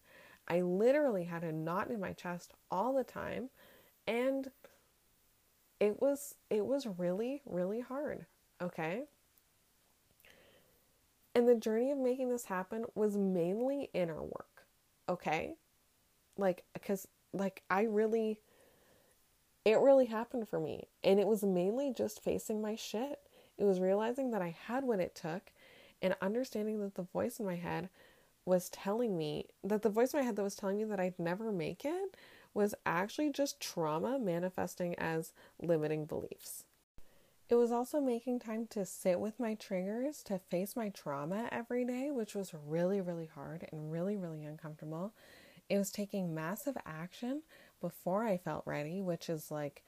I 0.47 0.61
literally 0.61 1.25
had 1.25 1.43
a 1.43 1.51
knot 1.51 1.89
in 1.89 1.99
my 1.99 2.13
chest 2.13 2.53
all 2.69 2.93
the 2.93 3.03
time, 3.03 3.49
and 4.07 4.51
it 5.79 6.01
was 6.01 6.35
it 6.49 6.65
was 6.65 6.85
really 6.85 7.41
really 7.45 7.79
hard, 7.79 8.25
okay? 8.61 9.05
And 11.33 11.47
the 11.47 11.55
journey 11.55 11.91
of 11.91 11.97
making 11.97 12.29
this 12.29 12.45
happen 12.45 12.85
was 12.93 13.15
mainly 13.15 13.89
inner 13.93 14.21
work, 14.21 14.65
okay? 15.07 15.55
Like, 16.37 16.63
because, 16.73 17.07
like, 17.33 17.63
I 17.69 17.83
really, 17.83 18.41
it 19.63 19.79
really 19.79 20.07
happened 20.07 20.49
for 20.49 20.59
me. 20.59 20.89
And 21.03 21.19
it 21.19 21.27
was 21.27 21.43
mainly 21.43 21.93
just 21.93 22.21
facing 22.21 22.61
my 22.61 22.75
shit. 22.75 23.19
It 23.57 23.63
was 23.63 23.79
realizing 23.79 24.31
that 24.31 24.41
I 24.41 24.55
had 24.67 24.83
what 24.83 24.99
it 24.99 25.15
took 25.15 25.51
and 26.01 26.15
understanding 26.21 26.81
that 26.81 26.95
the 26.95 27.03
voice 27.03 27.39
in 27.39 27.45
my 27.45 27.55
head 27.55 27.89
was 28.45 28.69
telling 28.69 29.17
me 29.17 29.45
that 29.63 29.81
the 29.81 29.89
voice 29.89 30.13
in 30.13 30.19
my 30.19 30.25
head 30.25 30.35
that 30.35 30.43
was 30.43 30.55
telling 30.55 30.77
me 30.77 30.83
that 30.85 30.99
I'd 30.99 31.19
never 31.19 31.51
make 31.51 31.85
it 31.85 32.15
was 32.53 32.75
actually 32.85 33.31
just 33.31 33.61
trauma 33.61 34.19
manifesting 34.19 34.95
as 34.95 35.33
limiting 35.61 36.05
beliefs. 36.05 36.65
It 37.49 37.55
was 37.55 37.71
also 37.71 37.99
making 37.99 38.39
time 38.39 38.65
to 38.67 38.85
sit 38.85 39.19
with 39.19 39.39
my 39.39 39.55
triggers, 39.55 40.23
to 40.23 40.39
face 40.39 40.75
my 40.75 40.89
trauma 40.89 41.49
every 41.51 41.83
day, 41.83 42.09
which 42.09 42.33
was 42.33 42.53
really, 42.65 43.01
really 43.01 43.25
hard 43.25 43.67
and 43.71 43.91
really, 43.91 44.15
really 44.15 44.45
uncomfortable. 44.45 45.13
It 45.69 45.77
was 45.77 45.91
taking 45.91 46.33
massive 46.33 46.77
action 46.85 47.41
before 47.81 48.23
I 48.23 48.37
felt 48.37 48.63
ready, 48.65 49.01
which 49.01 49.29
is 49.29 49.51
like, 49.51 49.83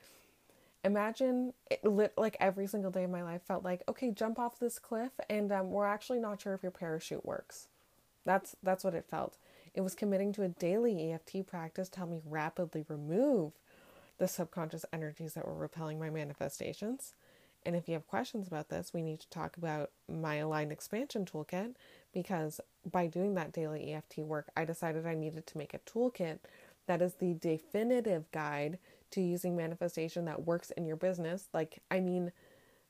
imagine 0.84 1.54
it 1.72 1.84
lit, 1.86 2.14
like 2.18 2.36
every 2.40 2.68
single 2.68 2.92
day 2.92 3.06
of 3.06 3.12
my 3.12 3.24
life 3.24 3.44
felt 3.44 3.64
like, 3.64 3.82
okay, 3.88 4.12
jump 4.12 4.40
off 4.40 4.60
this 4.60 4.78
cliff, 4.78 5.12
and 5.30 5.52
um, 5.52 5.72
we're 5.72 5.86
actually 5.86 6.20
not 6.20 6.42
sure 6.42 6.54
if 6.54 6.64
your 6.64 6.72
parachute 6.72 7.26
works. 7.26 7.68
That's 8.26 8.56
that's 8.64 8.84
what 8.84 8.96
it 8.96 9.06
felt. 9.10 9.38
It 9.74 9.82
was 9.82 9.96
committing 9.96 10.32
to 10.34 10.44
a 10.44 10.50
daily 10.50 11.12
EFT 11.12 11.48
practice 11.48 11.90
to 11.90 12.00
help 12.00 12.12
me 12.12 12.22
rapidly 12.26 12.86
remove 12.88 13.54
the 14.20 14.28
subconscious 14.28 14.86
energies 14.94 15.34
that 15.34 15.48
were 15.48 15.54
repelling 15.56 16.00
my 16.00 16.10
manifestations. 16.10 17.14
And 17.66 17.76
if 17.76 17.88
you 17.88 17.94
have 17.94 18.08
questions 18.08 18.48
about 18.48 18.70
this, 18.70 18.94
we 18.94 19.02
need 19.02 19.20
to 19.22 19.30
talk 19.30 19.58
about 19.58 19.92
my 20.10 20.36
aligned 20.36 20.72
expansion 20.72 21.26
toolkit 21.26 21.76
because 22.14 22.60
by 22.90 23.08
doing 23.08 23.36
that 23.36 23.54
daily 23.54 23.94
EFT 23.94 24.20
work, 24.20 24.50
I 24.56 24.66
decided 24.66 25.08
I 25.08 25.16
needed 25.16 25.48
to 25.48 25.58
make 25.58 25.74
a 25.74 25.80
toolkit 25.80 26.40
that 26.88 27.02
is 27.02 27.16
the 27.16 27.34
definitive 27.36 28.30
guide 28.32 28.80
to 29.12 29.22
using 29.22 29.56
manifestation 29.56 30.26
that 30.26 30.46
works 30.46 30.72
in 30.72 30.86
your 30.86 30.98
business. 30.98 31.48
Like, 31.54 31.82
I 31.90 32.00
mean, 32.00 32.32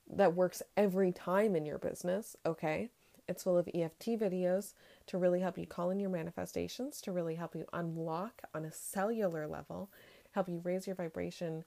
that 0.09 0.35
works 0.35 0.63
every 0.75 1.11
time 1.11 1.55
in 1.55 1.65
your 1.65 1.77
business, 1.77 2.35
okay? 2.45 2.89
It's 3.27 3.43
full 3.43 3.57
of 3.57 3.69
EFT 3.73 4.19
videos 4.19 4.73
to 5.07 5.17
really 5.17 5.39
help 5.39 5.57
you 5.57 5.65
call 5.65 5.89
in 5.89 5.99
your 5.99 6.09
manifestations, 6.09 6.99
to 7.01 7.11
really 7.11 7.35
help 7.35 7.55
you 7.55 7.65
unlock 7.71 8.41
on 8.53 8.65
a 8.65 8.71
cellular 8.71 9.47
level, 9.47 9.89
help 10.31 10.49
you 10.49 10.61
raise 10.63 10.87
your 10.87 10.95
vibration 10.95 11.63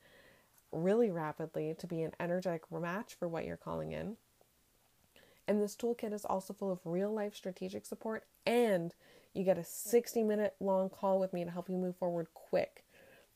really 0.73 1.11
rapidly 1.11 1.75
to 1.79 1.87
be 1.87 2.03
an 2.03 2.13
energetic 2.21 2.71
match 2.71 3.15
for 3.15 3.29
what 3.29 3.45
you're 3.45 3.57
calling 3.57 3.93
in. 3.93 4.17
And 5.49 5.63
this 5.63 5.77
toolkit 5.77 6.13
is 6.13 6.25
also 6.25 6.53
full 6.53 6.73
of 6.73 6.81
real 6.85 7.13
life 7.13 7.35
strategic 7.35 7.87
support, 7.87 8.25
and 8.45 8.95
you 9.33 9.45
get 9.45 9.59
a 9.59 9.65
60 9.65 10.25
minute 10.25 10.55
long 10.61 10.91
call 10.91 11.19
with 11.21 11.33
me 11.33 11.45
to 11.45 11.51
help 11.51 11.71
you 11.71 11.77
move 11.77 11.97
forward 11.97 12.27
quick. 12.35 12.85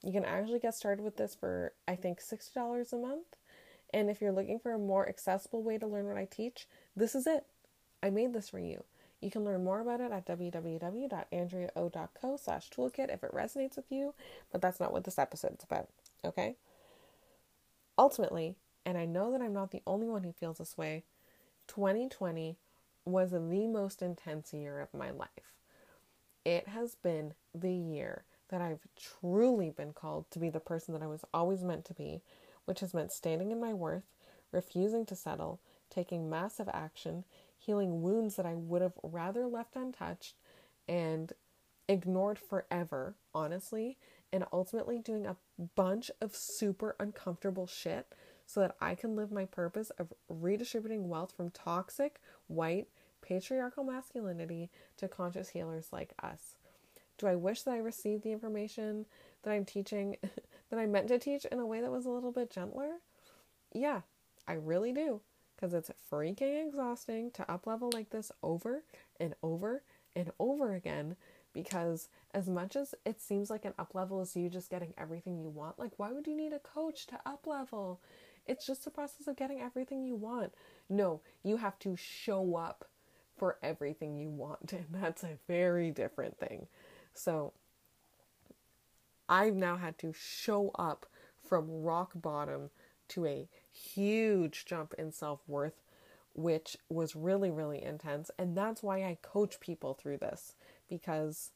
You 0.03 0.13
can 0.13 0.25
actually 0.25 0.59
get 0.59 0.75
started 0.75 1.03
with 1.03 1.17
this 1.17 1.35
for, 1.35 1.73
I 1.87 1.95
think, 1.95 2.21
$60 2.21 2.93
a 2.93 2.97
month. 2.97 3.27
And 3.93 4.09
if 4.09 4.21
you're 4.21 4.33
looking 4.33 4.59
for 4.59 4.73
a 4.73 4.79
more 4.79 5.09
accessible 5.09 5.63
way 5.63 5.79
to 5.79 5.87
learn 5.87 6.07
what 6.07 6.17
I 6.17 6.25
teach, 6.25 6.67
this 6.97 7.15
is 7.15 7.27
it. 7.27 7.45
I 8.03 8.11
made 8.11 8.33
this 8.33 8.49
for 8.49 8.59
you. 8.59 8.85
You 9.21 9.31
can 9.31 9.45
learn 9.45 9.65
more 9.65 9.81
about 9.81 10.01
it 10.01 10.13
at 10.13 10.27
www.andreao.co 10.27 12.37
slash 12.37 12.71
toolkit 12.71 13.13
if 13.13 13.23
it 13.23 13.35
resonates 13.35 13.77
with 13.77 13.91
you, 13.91 14.15
but 14.51 14.63
that's 14.63 14.81
not 14.81 14.93
what 14.93 15.05
this 15.05 15.19
episode 15.19 15.57
is 15.59 15.65
about, 15.65 15.89
okay? 16.25 16.57
Ultimately, 17.99 18.55
and 18.87 18.97
I 18.97 19.05
know 19.05 19.31
that 19.33 19.43
I'm 19.43 19.53
not 19.53 19.73
the 19.73 19.83
only 19.87 20.09
one 20.09 20.25
who 20.25 20.33
feels 20.33 20.57
this 20.57 20.79
way, 20.79 21.05
2020 21.69 22.57
was 23.05 23.31
the 23.31 23.41
most 23.41 24.01
intense 24.01 24.55
year 24.55 24.81
of 24.81 24.95
my 24.95 25.11
life. 25.11 25.29
It 26.45 26.69
has 26.69 26.95
been 26.95 27.35
the 27.55 27.73
year 27.73 28.25
that 28.49 28.63
I've 28.63 28.87
truly 28.99 29.71
been 29.71 29.93
called 29.93 30.31
to 30.31 30.39
be 30.39 30.49
the 30.49 30.61
person 30.61 30.95
that 30.95 31.03
I 31.03 31.07
was 31.07 31.25
always 31.33 31.63
meant 31.63 31.85
to 31.87 31.95
be, 31.95 32.23
which 32.65 32.81
has 32.81 32.95
meant 32.95 33.13
standing 33.13 33.53
in 33.53 33.61
my 33.61 33.75
worth, 33.75 34.05
refusing 34.51 35.05
to 35.07 35.15
settle, 35.15 35.61
taking 35.91 36.31
massive 36.31 36.69
action, 36.73 37.25
healing 37.61 38.01
wounds 38.01 38.37
that 38.37 38.47
I 38.47 38.55
would 38.55 38.83
have 38.83 38.95
rather 39.03 39.47
left 39.47 39.77
untouched 39.77 40.35
and 40.89 41.33
ignored 41.89 42.39
forever, 42.39 43.17
honestly, 43.35 43.99
and 44.33 44.45
ultimately 44.53 44.99
doing 44.99 45.27
a 45.27 45.37
bunch 45.77 46.11
of 46.21 46.35
super 46.35 46.97
uncomfortable 46.99 47.67
shit 47.67 48.15
so 48.47 48.61
that 48.61 48.77
I 48.81 48.95
can 48.95 49.15
live 49.15 49.31
my 49.31 49.45
purpose 49.45 49.91
of 49.91 50.13
redistributing 50.29 51.09
wealth 51.09 51.33
from 51.37 51.51
toxic, 51.51 52.21
white, 52.47 52.89
patriarchal 53.23 53.85
masculinity 53.85 54.71
to 54.97 55.09
conscious 55.09 55.51
healers 55.51 55.89
like 55.93 56.15
us. 56.23 56.57
Do 57.19 57.27
I 57.27 57.37
wish 57.37 57.63
that 57.63 57.75
I 57.75 57.79
received 57.79 58.23
the 58.23 58.33
information 58.33 59.05
that 59.43 59.51
I'm 59.51 59.65
teaching, 59.65 60.17
that 60.71 60.79
I 60.79 60.87
meant 60.87 61.09
to 61.09 61.19
teach 61.19 61.45
in 61.45 61.59
a 61.59 61.67
way 61.67 61.81
that 61.81 61.91
was 61.91 62.07
a 62.07 62.11
little 62.11 62.33
bit 62.33 62.51
gentler? 62.51 63.01
Yeah, 63.73 64.01
I 64.49 64.55
really 64.55 64.93
do. 64.93 65.21
Because 65.61 65.75
it's 65.75 65.91
freaking 66.11 66.67
exhausting 66.67 67.31
to 67.33 67.51
up 67.51 67.67
level 67.67 67.91
like 67.93 68.11
this 68.11 68.33
over 68.43 68.83
and 69.19 69.35
over 69.43 69.83
and 70.17 70.31
over 70.39 70.75
again 70.75 71.17
because 71.53 72.09
as 72.33 72.49
much 72.49 72.77
as 72.77 72.95
it 73.05 73.21
seems 73.21 73.51
like 73.51 73.65
an 73.65 73.75
up 73.79 73.95
level 73.95 74.21
is 74.21 74.37
you 74.37 74.49
just 74.49 74.71
getting 74.71 74.95
everything 74.97 75.39
you 75.39 75.49
want, 75.49 75.79
like 75.79 75.93
why 75.97 76.13
would 76.13 76.27
you 76.27 76.37
need 76.37 76.53
a 76.53 76.59
coach 76.59 77.07
to 77.09 77.19
up 77.27 77.47
level? 77.47 78.01
It's 78.47 78.67
just 78.67 78.87
a 78.87 78.91
process 78.91 79.27
of 79.27 79.37
getting 79.37 79.61
everything 79.61 80.05
you 80.05 80.15
want. 80.17 80.53
No, 80.89 81.21
you 81.43 81.57
have 81.59 81.79
to 81.81 81.97
show 81.97 82.57
up 82.57 82.89
for 83.37 83.59
everything 83.63 84.17
you 84.19 84.29
want, 84.29 84.73
and 84.73 84.87
that's 84.91 85.23
a 85.25 85.39
very 85.47 85.91
different 85.91 86.39
thing. 86.39 86.67
So, 87.15 87.53
I've 89.29 89.55
now 89.55 89.77
had 89.77 89.99
to 89.99 90.13
show 90.13 90.71
up 90.77 91.07
from 91.49 91.83
rock 91.83 92.13
bottom 92.15 92.71
to 93.09 93.27
a 93.27 93.49
huge 93.73 94.65
jump 94.65 94.95
in 94.99 95.13
self 95.13 95.41
worth, 95.47 95.83
which 96.35 96.77
was 96.89 97.17
really, 97.17 97.51
really 97.51 97.83
intense. 97.83 98.31
And 98.39 98.57
that's 98.57 98.83
why 98.83 99.05
I 99.05 99.19
coach 99.23 99.61
people 99.61 99.95
through 99.95 100.19
this 100.19 100.55
because 100.89 101.51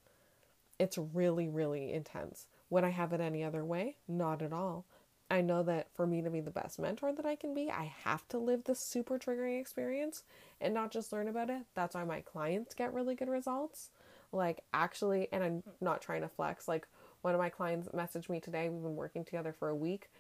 it's 0.79 0.99
really, 0.99 1.49
really 1.49 1.93
intense. 1.93 2.47
Would 2.71 2.85
I 2.85 2.91
have 2.91 3.13
it 3.13 3.21
any 3.21 3.45
other 3.45 3.65
way? 3.65 3.97
Not 4.09 4.43
at 4.43 4.53
all. 4.53 4.85
I 5.31 5.41
know 5.41 5.63
that 5.63 5.89
for 5.95 6.07
me 6.07 6.23
to 6.23 6.31
be 6.31 6.41
the 6.41 6.51
best 6.51 6.79
mentor 6.79 7.13
that 7.13 7.25
I 7.25 7.35
can 7.35 7.55
be, 7.55 7.71
I 7.71 7.93
have 8.05 8.29
to 8.29 8.39
live 8.39 8.65
this 8.65 8.81
super 8.81 9.19
triggering 9.19 9.59
experience 9.59 10.23
and 10.61 10.75
not 10.75 10.93
just 10.93 11.13
learn 11.13 11.29
about 11.29 11.51
it. 11.51 11.63
That's 11.75 11.95
why 11.95 12.05
my 12.05 12.21
clients 12.21 12.75
get 12.75 12.93
really 12.93 13.15
good 13.15 13.29
results. 13.29 13.91
Like, 14.33 14.63
actually, 14.73 15.29
and 15.33 15.43
I'm 15.43 15.63
not 15.81 16.03
trying 16.03 16.23
to 16.23 16.29
flex, 16.29 16.69
like, 16.69 16.87
one 17.23 17.35
of 17.35 17.41
my 17.41 17.49
clients 17.49 17.89
messaged 17.89 18.29
me 18.29 18.39
today. 18.39 18.69
We've 18.69 18.83
been 18.83 18.97
working 18.97 19.25
together 19.25 19.55
for 19.59 19.69
a 19.69 19.77
week. 19.77 20.11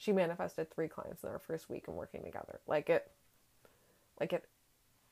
She 0.00 0.12
manifested 0.12 0.70
three 0.70 0.88
clients 0.88 1.22
in 1.22 1.28
our 1.28 1.38
first 1.38 1.68
week 1.68 1.84
and 1.86 1.94
working 1.94 2.22
together. 2.24 2.60
Like, 2.66 2.88
it, 2.88 3.10
like, 4.18 4.32
it, 4.32 4.46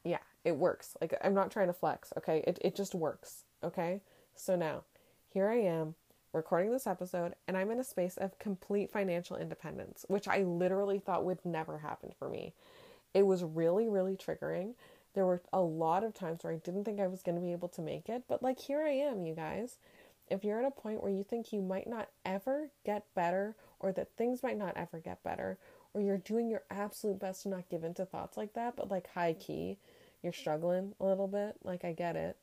yeah, 0.02 0.20
it 0.46 0.56
works. 0.56 0.96
Like, 0.98 1.12
I'm 1.22 1.34
not 1.34 1.50
trying 1.50 1.66
to 1.66 1.74
flex, 1.74 2.10
okay? 2.16 2.42
It, 2.46 2.58
it 2.62 2.74
just 2.74 2.94
works, 2.94 3.44
okay? 3.62 4.00
So 4.34 4.56
now, 4.56 4.84
here 5.28 5.46
I 5.50 5.56
am 5.56 5.94
recording 6.32 6.72
this 6.72 6.86
episode, 6.86 7.34
and 7.46 7.54
I'm 7.54 7.70
in 7.70 7.78
a 7.78 7.84
space 7.84 8.16
of 8.16 8.38
complete 8.38 8.90
financial 8.90 9.36
independence, 9.36 10.06
which 10.08 10.26
I 10.26 10.44
literally 10.44 11.00
thought 11.00 11.26
would 11.26 11.44
never 11.44 11.80
happen 11.80 12.14
for 12.18 12.30
me. 12.30 12.54
It 13.12 13.26
was 13.26 13.44
really, 13.44 13.90
really 13.90 14.16
triggering. 14.16 14.72
There 15.12 15.26
were 15.26 15.42
a 15.52 15.60
lot 15.60 16.02
of 16.02 16.14
times 16.14 16.42
where 16.42 16.54
I 16.54 16.56
didn't 16.56 16.84
think 16.84 16.98
I 16.98 17.08
was 17.08 17.22
going 17.22 17.36
to 17.36 17.44
be 17.44 17.52
able 17.52 17.68
to 17.68 17.82
make 17.82 18.08
it, 18.08 18.22
but 18.26 18.42
like 18.42 18.58
here 18.58 18.80
I 18.80 18.92
am, 18.92 19.26
you 19.26 19.34
guys. 19.34 19.76
If 20.30 20.44
you're 20.44 20.60
at 20.60 20.66
a 20.66 20.70
point 20.70 21.02
where 21.02 21.12
you 21.12 21.24
think 21.24 21.52
you 21.52 21.62
might 21.62 21.88
not 21.88 22.08
ever 22.24 22.70
get 22.84 23.04
better, 23.14 23.56
or 23.80 23.92
that 23.92 24.16
things 24.16 24.42
might 24.42 24.58
not 24.58 24.76
ever 24.76 24.98
get 24.98 25.22
better, 25.22 25.58
or 25.94 26.00
you're 26.00 26.18
doing 26.18 26.50
your 26.50 26.62
absolute 26.70 27.18
best 27.18 27.42
to 27.42 27.48
not 27.48 27.68
give 27.68 27.84
into 27.84 28.04
thoughts 28.04 28.36
like 28.36 28.54
that, 28.54 28.76
but 28.76 28.90
like 28.90 29.08
high 29.12 29.32
key, 29.34 29.78
you're 30.22 30.32
struggling 30.32 30.94
a 31.00 31.04
little 31.04 31.28
bit, 31.28 31.56
like 31.62 31.84
I 31.84 31.92
get 31.92 32.16
it 32.16 32.36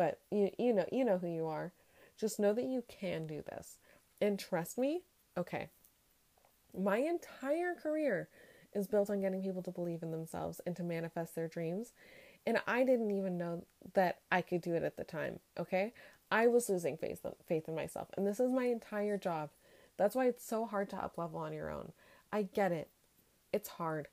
but 0.00 0.18
you 0.30 0.50
you 0.58 0.72
know 0.72 0.86
you 0.90 1.04
know 1.04 1.18
who 1.18 1.28
you 1.28 1.46
are. 1.46 1.72
Just 2.18 2.40
know 2.40 2.54
that 2.54 2.64
you 2.64 2.82
can 2.88 3.26
do 3.26 3.42
this. 3.42 3.76
And 4.18 4.38
trust 4.38 4.78
me, 4.78 5.02
okay. 5.36 5.68
My 6.74 6.98
entire 6.98 7.74
career 7.74 8.30
is 8.74 8.86
built 8.86 9.10
on 9.10 9.20
getting 9.20 9.42
people 9.42 9.62
to 9.62 9.70
believe 9.70 10.02
in 10.02 10.10
themselves 10.10 10.60
and 10.66 10.74
to 10.76 10.82
manifest 10.82 11.34
their 11.34 11.48
dreams. 11.48 11.92
And 12.46 12.62
I 12.66 12.84
didn't 12.84 13.10
even 13.10 13.36
know 13.36 13.64
that 13.92 14.20
I 14.32 14.40
could 14.40 14.62
do 14.62 14.74
it 14.74 14.82
at 14.82 14.96
the 14.96 15.04
time, 15.04 15.40
okay? 15.58 15.92
I 16.30 16.46
was 16.46 16.68
losing 16.68 16.96
faith 16.96 17.24
faith 17.46 17.68
in 17.68 17.74
myself. 17.74 18.08
And 18.16 18.26
this 18.26 18.40
is 18.40 18.50
my 18.50 18.66
entire 18.66 19.18
job. 19.18 19.50
That's 19.96 20.14
why 20.14 20.26
it's 20.26 20.44
so 20.44 20.64
hard 20.66 20.88
to 20.90 20.96
up 20.96 21.18
level 21.18 21.40
on 21.40 21.52
your 21.52 21.70
own. 21.70 21.92
I 22.32 22.42
get 22.42 22.72
it. 22.72 22.88
It's 23.52 23.68
hard. 23.68 24.08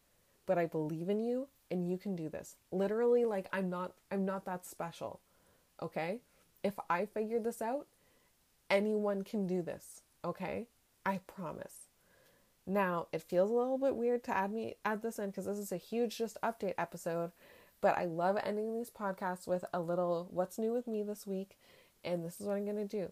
But 0.45 0.57
I 0.57 0.65
believe 0.65 1.09
in 1.09 1.19
you 1.19 1.47
and 1.69 1.89
you 1.89 1.97
can 1.97 2.15
do 2.15 2.29
this. 2.29 2.55
Literally 2.71 3.25
like 3.25 3.47
I'm 3.51 3.69
not 3.69 3.93
I'm 4.11 4.25
not 4.25 4.45
that 4.45 4.65
special. 4.65 5.19
Okay? 5.81 6.19
If 6.63 6.73
I 6.89 7.05
figure 7.05 7.39
this 7.39 7.61
out, 7.61 7.87
anyone 8.69 9.23
can 9.23 9.45
do 9.45 9.61
this. 9.61 10.01
Okay? 10.25 10.67
I 11.05 11.19
promise. 11.27 11.87
Now, 12.65 13.07
it 13.13 13.21
feels 13.21 13.49
a 13.49 13.53
little 13.53 13.77
bit 13.77 13.95
weird 13.95 14.25
to 14.25 14.35
add 14.35 14.51
me 14.51 14.75
add 14.83 15.01
this 15.01 15.19
in 15.19 15.27
because 15.27 15.45
this 15.45 15.57
is 15.57 15.71
a 15.71 15.77
huge 15.77 16.17
just 16.17 16.37
update 16.43 16.73
episode, 16.77 17.31
but 17.79 17.97
I 17.97 18.03
love 18.03 18.37
ending 18.43 18.73
these 18.73 18.89
podcasts 18.89 19.47
with 19.47 19.63
a 19.73 19.79
little 19.79 20.27
what's 20.31 20.57
new 20.57 20.73
with 20.73 20.85
me 20.85 21.01
this 21.01 21.25
week, 21.25 21.57
and 22.03 22.23
this 22.23 22.39
is 22.39 22.47
what 22.47 22.55
I'm 22.55 22.65
going 22.65 22.77
to 22.77 22.85
do. 22.85 23.11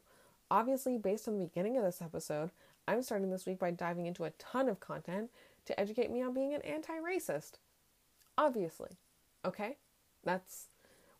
Obviously, 0.52 0.98
based 0.98 1.28
on 1.28 1.38
the 1.38 1.46
beginning 1.46 1.78
of 1.78 1.84
this 1.84 2.02
episode, 2.02 2.52
I'm 2.88 3.02
starting 3.02 3.32
this 3.32 3.46
week 3.46 3.60
by 3.60 3.72
diving 3.72 4.06
into 4.06 4.26
a 4.26 4.32
ton 4.32 4.70
of 4.70 4.80
content 4.80 5.30
to 5.66 5.80
educate 5.80 6.12
me 6.12 6.22
on 6.22 6.34
being 6.34 6.54
an 6.54 6.62
anti-racist. 6.62 7.54
Obviously. 8.38 8.92
Okay? 9.44 9.78
That's 10.24 10.68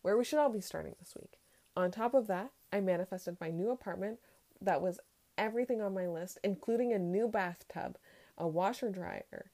where 0.02 0.16
we 0.16 0.24
should 0.24 0.38
all 0.38 0.50
be 0.50 0.60
starting 0.60 0.94
this 0.98 1.14
week. 1.16 1.38
On 1.76 1.90
top 1.90 2.14
of 2.14 2.26
that, 2.28 2.52
I 2.72 2.80
manifested 2.80 3.36
my 3.40 3.50
new 3.50 3.70
apartment 3.70 4.18
that 4.60 4.80
was 4.80 5.00
everything 5.36 5.82
on 5.82 5.94
my 5.94 6.06
list, 6.06 6.38
including 6.42 6.92
a 6.92 6.98
new 6.98 7.28
bathtub, 7.28 7.98
a 8.38 8.46
washer 8.46 8.90
dryer, 8.90 9.50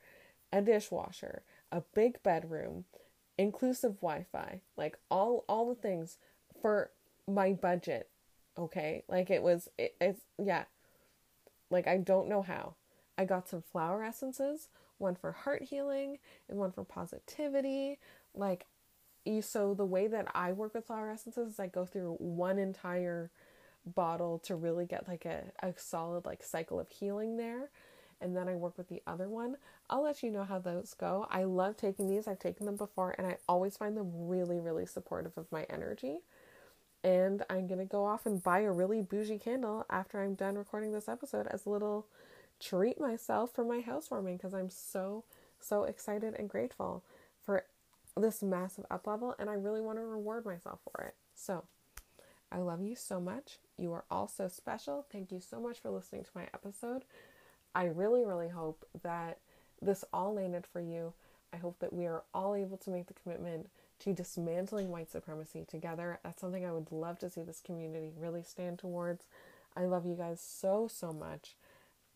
a 0.52 0.60
dishwasher, 0.60 1.42
a 1.70 1.82
big 1.94 2.22
bedroom, 2.22 2.84
inclusive 3.38 3.96
Wi-Fi, 4.00 4.60
like 4.76 4.98
all 5.10 5.44
all 5.48 5.68
the 5.68 5.74
things 5.74 6.18
for 6.60 6.90
my 7.34 7.52
budget. 7.52 8.08
Okay? 8.58 9.04
Like 9.08 9.30
it 9.30 9.42
was 9.42 9.68
it, 9.78 9.94
it's 10.00 10.20
yeah. 10.38 10.64
Like 11.70 11.86
I 11.86 11.98
don't 11.98 12.28
know 12.28 12.42
how. 12.42 12.74
I 13.18 13.24
got 13.24 13.48
some 13.48 13.62
flower 13.62 14.02
essences, 14.02 14.68
one 14.98 15.14
for 15.14 15.32
heart 15.32 15.62
healing 15.62 16.18
and 16.48 16.58
one 16.58 16.72
for 16.72 16.84
positivity. 16.84 17.98
Like 18.34 18.66
you 19.24 19.42
so 19.42 19.74
the 19.74 19.84
way 19.84 20.06
that 20.08 20.28
I 20.34 20.52
work 20.52 20.74
with 20.74 20.86
flower 20.86 21.10
essences 21.10 21.52
is 21.52 21.60
I 21.60 21.68
go 21.68 21.84
through 21.86 22.16
one 22.18 22.58
entire 22.58 23.30
bottle 23.84 24.38
to 24.40 24.54
really 24.54 24.86
get 24.86 25.08
like 25.08 25.24
a, 25.24 25.44
a 25.62 25.74
solid 25.76 26.24
like 26.24 26.42
cycle 26.42 26.78
of 26.78 26.88
healing 26.88 27.36
there 27.36 27.70
and 28.22 28.36
then 28.36 28.48
I 28.48 28.54
work 28.54 28.78
with 28.78 28.88
the 28.88 29.02
other 29.06 29.28
one. 29.28 29.56
I'll 29.90 30.04
let 30.04 30.22
you 30.22 30.30
know 30.30 30.44
how 30.44 30.60
those 30.60 30.94
go. 30.94 31.26
I 31.28 31.44
love 31.44 31.76
taking 31.76 32.08
these. 32.08 32.28
I've 32.28 32.38
taken 32.38 32.66
them 32.66 32.76
before 32.76 33.14
and 33.18 33.26
I 33.26 33.36
always 33.48 33.76
find 33.76 33.96
them 33.96 34.10
really, 34.14 34.60
really 34.60 34.86
supportive 34.86 35.36
of 35.36 35.50
my 35.50 35.64
energy. 35.68 36.20
And 37.04 37.44
I'm 37.50 37.66
going 37.66 37.80
to 37.80 37.84
go 37.84 38.04
off 38.04 38.26
and 38.26 38.42
buy 38.42 38.60
a 38.60 38.70
really 38.70 39.02
bougie 39.02 39.38
candle 39.38 39.84
after 39.90 40.22
I'm 40.22 40.34
done 40.34 40.56
recording 40.56 40.92
this 40.92 41.08
episode 41.08 41.48
as 41.48 41.66
a 41.66 41.70
little 41.70 42.06
treat 42.60 43.00
myself 43.00 43.52
for 43.52 43.64
my 43.64 43.80
housewarming 43.80 44.36
because 44.36 44.54
I'm 44.54 44.70
so, 44.70 45.24
so 45.58 45.82
excited 45.82 46.34
and 46.38 46.48
grateful 46.48 47.02
for 47.44 47.64
this 48.16 48.42
massive 48.42 48.84
up 48.90 49.06
level 49.06 49.34
and 49.38 49.50
I 49.50 49.54
really 49.54 49.80
want 49.80 49.98
to 49.98 50.04
reward 50.04 50.44
myself 50.44 50.78
for 50.84 51.04
it. 51.04 51.14
So, 51.34 51.64
I 52.52 52.58
love 52.58 52.82
you 52.82 52.94
so 52.94 53.18
much. 53.18 53.58
You 53.78 53.92
are 53.94 54.04
all 54.10 54.28
so 54.28 54.46
special. 54.46 55.06
Thank 55.10 55.32
you 55.32 55.40
so 55.40 55.58
much 55.58 55.80
for 55.80 55.90
listening 55.90 56.24
to 56.24 56.30
my 56.34 56.48
episode. 56.52 57.04
I 57.74 57.84
really, 57.84 58.24
really 58.24 58.50
hope 58.50 58.84
that 59.02 59.38
this 59.80 60.04
all 60.12 60.34
landed 60.34 60.66
for 60.70 60.80
you. 60.80 61.14
I 61.52 61.56
hope 61.56 61.78
that 61.78 61.94
we 61.94 62.06
are 62.06 62.24
all 62.34 62.54
able 62.54 62.76
to 62.78 62.90
make 62.90 63.06
the 63.06 63.14
commitment 63.14 63.70
to 64.02 64.12
dismantling 64.12 64.90
white 64.90 65.10
supremacy 65.10 65.64
together. 65.68 66.18
That's 66.22 66.40
something 66.40 66.64
I 66.64 66.72
would 66.72 66.90
love 66.90 67.18
to 67.20 67.30
see 67.30 67.42
this 67.42 67.60
community 67.60 68.12
really 68.18 68.42
stand 68.42 68.78
towards. 68.78 69.26
I 69.76 69.84
love 69.84 70.04
you 70.04 70.14
guys 70.14 70.40
so, 70.40 70.88
so 70.90 71.12
much. 71.12 71.56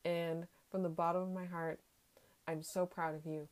And 0.04 0.46
from 0.70 0.82
the 0.82 0.88
bottom 0.88 1.22
of 1.22 1.32
my 1.32 1.44
heart, 1.44 1.80
I'm 2.48 2.62
so 2.62 2.86
proud 2.86 3.14
of 3.14 3.24
you. 3.24 3.48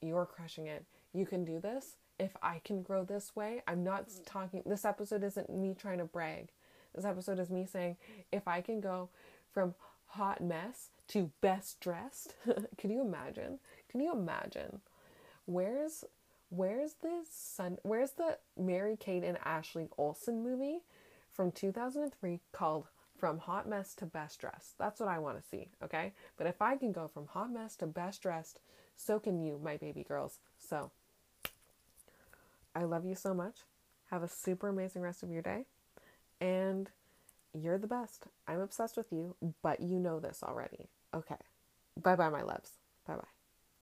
You're 0.00 0.26
crushing 0.26 0.66
it. 0.66 0.84
You 1.12 1.26
can 1.26 1.44
do 1.44 1.60
this. 1.60 1.96
If 2.18 2.36
I 2.42 2.60
can 2.64 2.82
grow 2.82 3.04
this 3.04 3.34
way, 3.34 3.62
I'm 3.66 3.84
not 3.84 4.08
talking, 4.24 4.62
this 4.64 4.84
episode 4.84 5.24
isn't 5.24 5.50
me 5.50 5.74
trying 5.78 5.98
to 5.98 6.04
brag. 6.04 6.48
This 6.94 7.04
episode 7.04 7.38
is 7.38 7.50
me 7.50 7.66
saying, 7.66 7.96
if 8.30 8.46
I 8.46 8.60
can 8.60 8.80
go 8.80 9.08
from 9.52 9.74
hot 10.06 10.40
mess 10.40 10.90
to 11.08 11.30
best 11.40 11.80
dressed. 11.80 12.34
Can 12.78 12.90
you 12.90 13.02
imagine? 13.02 13.58
Can 13.90 14.00
you 14.00 14.12
imagine? 14.12 14.80
Where's 15.44 16.04
where's 16.56 16.94
the 17.02 17.22
son 17.30 17.78
where's 17.82 18.12
the 18.12 18.38
Mary 18.58 18.96
Kate 18.98 19.24
and 19.24 19.38
Ashley 19.44 19.88
Olsen 19.98 20.42
movie 20.42 20.80
from 21.30 21.50
2003 21.50 22.40
called 22.52 22.86
From 23.18 23.38
Hot 23.38 23.68
Mess 23.68 23.94
to 23.96 24.06
Best 24.06 24.40
Dressed? 24.40 24.78
That's 24.78 25.00
what 25.00 25.08
I 25.08 25.18
want 25.18 25.40
to 25.40 25.48
see, 25.48 25.68
okay? 25.82 26.12
But 26.36 26.46
if 26.46 26.62
I 26.62 26.76
can 26.76 26.92
go 26.92 27.08
from 27.08 27.26
hot 27.26 27.52
mess 27.52 27.76
to 27.76 27.86
best 27.86 28.22
dressed, 28.22 28.60
so 28.96 29.18
can 29.18 29.40
you, 29.40 29.60
my 29.62 29.76
baby 29.76 30.04
girls. 30.04 30.38
So 30.58 30.90
I 32.74 32.84
love 32.84 33.04
you 33.04 33.14
so 33.14 33.34
much. 33.34 33.58
Have 34.10 34.22
a 34.22 34.28
super 34.28 34.68
amazing 34.68 35.02
rest 35.02 35.22
of 35.22 35.30
your 35.30 35.42
day. 35.42 35.64
And 36.40 36.90
you're 37.52 37.78
the 37.78 37.86
best. 37.86 38.26
I'm 38.46 38.60
obsessed 38.60 38.96
with 38.96 39.12
you, 39.12 39.36
but 39.62 39.80
you 39.80 39.98
know 39.98 40.20
this 40.20 40.42
already. 40.42 40.88
Okay. 41.14 41.36
Bye 42.00 42.16
bye, 42.16 42.28
my 42.28 42.42
loves. 42.42 42.72
Bye 43.06 43.14
bye. 43.16 43.33